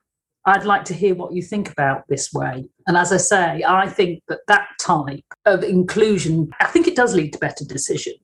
I'd 0.48 0.64
like 0.64 0.86
to 0.86 0.94
hear 0.94 1.14
what 1.14 1.34
you 1.34 1.42
think 1.42 1.70
about 1.70 2.06
this 2.08 2.32
way. 2.32 2.70
And 2.88 2.96
as 2.96 3.12
I 3.12 3.18
say, 3.18 3.64
I 3.68 3.90
think 3.90 4.24
that 4.30 4.40
that 4.48 4.70
type 4.80 5.26
of 5.46 5.62
inclusion, 5.62 6.52
I 6.62 6.68
think 6.68 6.88
it 6.88 6.96
does 6.96 7.14
lead 7.14 7.34
to 7.34 7.40
better 7.40 7.66
decisions, 7.66 8.20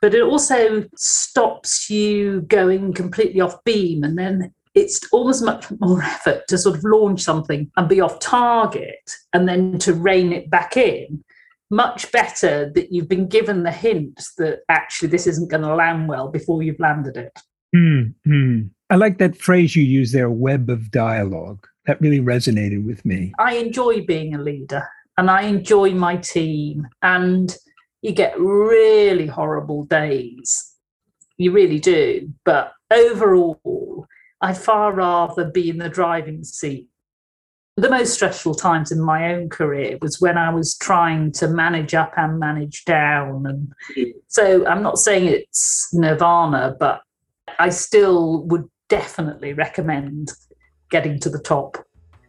but 0.00 0.14
it 0.14 0.22
also 0.22 0.84
stops 0.96 1.90
you 1.90 2.42
going 2.42 2.92
completely 2.92 3.40
off 3.40 3.62
beam. 3.64 4.04
And 4.04 4.18
then 4.18 4.52
it's 4.74 5.00
almost 5.12 5.42
much 5.42 5.66
more 5.80 6.02
effort 6.02 6.46
to 6.48 6.58
sort 6.58 6.76
of 6.76 6.84
launch 6.84 7.22
something 7.22 7.70
and 7.76 7.88
be 7.88 8.00
off 8.00 8.18
target 8.20 9.10
and 9.32 9.48
then 9.48 9.78
to 9.78 9.94
rein 9.94 10.32
it 10.32 10.50
back 10.50 10.76
in. 10.76 11.24
Much 11.68 12.12
better 12.12 12.70
that 12.74 12.92
you've 12.92 13.08
been 13.08 13.26
given 13.26 13.64
the 13.64 13.72
hint 13.72 14.22
that 14.38 14.60
actually 14.68 15.08
this 15.08 15.26
isn't 15.26 15.50
going 15.50 15.64
to 15.64 15.74
land 15.74 16.08
well 16.08 16.28
before 16.28 16.62
you've 16.62 16.78
landed 16.78 17.16
it. 17.16 17.36
Mm-hmm. 17.74 18.68
I 18.88 18.94
like 18.94 19.18
that 19.18 19.36
phrase 19.36 19.74
you 19.74 19.82
use 19.82 20.12
there, 20.12 20.30
web 20.30 20.70
of 20.70 20.92
dialogue. 20.92 21.66
That 21.86 22.00
really 22.00 22.20
resonated 22.20 22.86
with 22.86 23.04
me. 23.04 23.32
I 23.38 23.56
enjoy 23.56 24.04
being 24.04 24.34
a 24.34 24.42
leader 24.42 24.86
and 25.18 25.30
I 25.30 25.42
enjoy 25.42 25.90
my 25.90 26.16
team. 26.16 26.86
And 27.02 27.56
you 28.02 28.12
get 28.12 28.38
really 28.38 29.26
horrible 29.26 29.84
days. 29.84 30.74
You 31.36 31.52
really 31.52 31.78
do. 31.78 32.32
But 32.44 32.72
overall, 32.90 34.06
I'd 34.40 34.56
far 34.56 34.92
rather 34.92 35.50
be 35.50 35.70
in 35.70 35.78
the 35.78 35.88
driving 35.88 36.44
seat. 36.44 36.88
The 37.78 37.90
most 37.90 38.14
stressful 38.14 38.54
times 38.54 38.90
in 38.90 39.02
my 39.02 39.34
own 39.34 39.50
career 39.50 39.98
was 40.00 40.18
when 40.18 40.38
I 40.38 40.48
was 40.50 40.76
trying 40.78 41.32
to 41.32 41.48
manage 41.48 41.92
up 41.92 42.14
and 42.16 42.38
manage 42.38 42.86
down. 42.86 43.44
And 43.46 44.14
so 44.28 44.66
I'm 44.66 44.82
not 44.82 44.98
saying 44.98 45.26
it's 45.26 45.90
nirvana, 45.92 46.74
but 46.80 47.02
I 47.58 47.68
still 47.68 48.44
would 48.46 48.64
definitely 48.88 49.52
recommend 49.52 50.32
getting 50.90 51.18
to 51.20 51.28
the 51.28 51.38
top. 51.38 51.76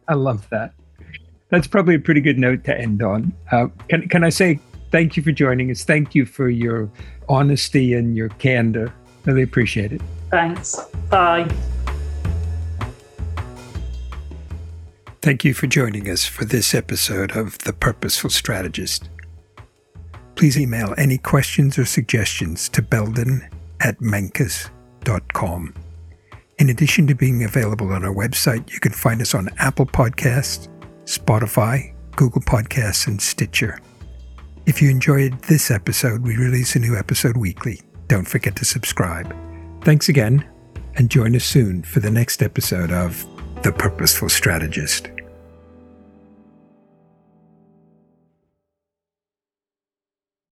I 0.06 0.14
love 0.14 0.48
that. 0.50 0.72
That's 1.50 1.66
probably 1.66 1.94
a 1.94 1.98
pretty 1.98 2.20
good 2.20 2.38
note 2.38 2.64
to 2.64 2.78
end 2.78 3.02
on. 3.02 3.32
Uh, 3.50 3.68
can, 3.88 4.06
can 4.08 4.24
I 4.24 4.28
say 4.28 4.60
thank 4.90 5.16
you 5.16 5.22
for 5.22 5.32
joining 5.32 5.70
us? 5.70 5.84
Thank 5.84 6.14
you 6.14 6.26
for 6.26 6.48
your 6.48 6.90
honesty 7.28 7.94
and 7.94 8.16
your 8.16 8.28
candor. 8.30 8.92
Really 9.24 9.42
appreciate 9.42 9.92
it. 9.92 10.02
Thanks. 10.30 10.78
Bye. 11.10 11.48
Thank 15.20 15.44
you 15.44 15.52
for 15.52 15.66
joining 15.66 16.08
us 16.08 16.24
for 16.24 16.44
this 16.44 16.74
episode 16.74 17.36
of 17.36 17.58
The 17.58 17.72
Purposeful 17.72 18.30
Strategist. 18.30 19.10
Please 20.36 20.56
email 20.56 20.94
any 20.96 21.18
questions 21.18 21.76
or 21.78 21.84
suggestions 21.84 22.68
to 22.68 22.80
belden 22.80 23.48
at 23.80 23.98
menkes.com. 23.98 25.74
In 26.58 26.70
addition 26.70 27.06
to 27.08 27.14
being 27.14 27.44
available 27.44 27.92
on 27.92 28.04
our 28.04 28.14
website, 28.14 28.72
you 28.72 28.80
can 28.80 28.92
find 28.92 29.20
us 29.20 29.34
on 29.34 29.48
Apple 29.58 29.86
Podcasts, 29.86 30.68
Spotify, 31.04 31.92
Google 32.16 32.42
Podcasts, 32.42 33.06
and 33.06 33.20
Stitcher. 33.20 33.80
If 34.68 34.82
you 34.82 34.90
enjoyed 34.90 35.40
this 35.44 35.70
episode, 35.70 36.24
we 36.24 36.36
release 36.36 36.76
a 36.76 36.78
new 36.78 36.94
episode 36.94 37.38
weekly. 37.38 37.80
Don't 38.06 38.28
forget 38.28 38.54
to 38.56 38.66
subscribe. 38.66 39.34
Thanks 39.82 40.10
again, 40.10 40.46
and 40.96 41.10
join 41.10 41.34
us 41.34 41.44
soon 41.44 41.82
for 41.82 42.00
the 42.00 42.10
next 42.10 42.42
episode 42.42 42.92
of 42.92 43.26
The 43.62 43.72
Purposeful 43.72 44.28
Strategist. 44.28 45.08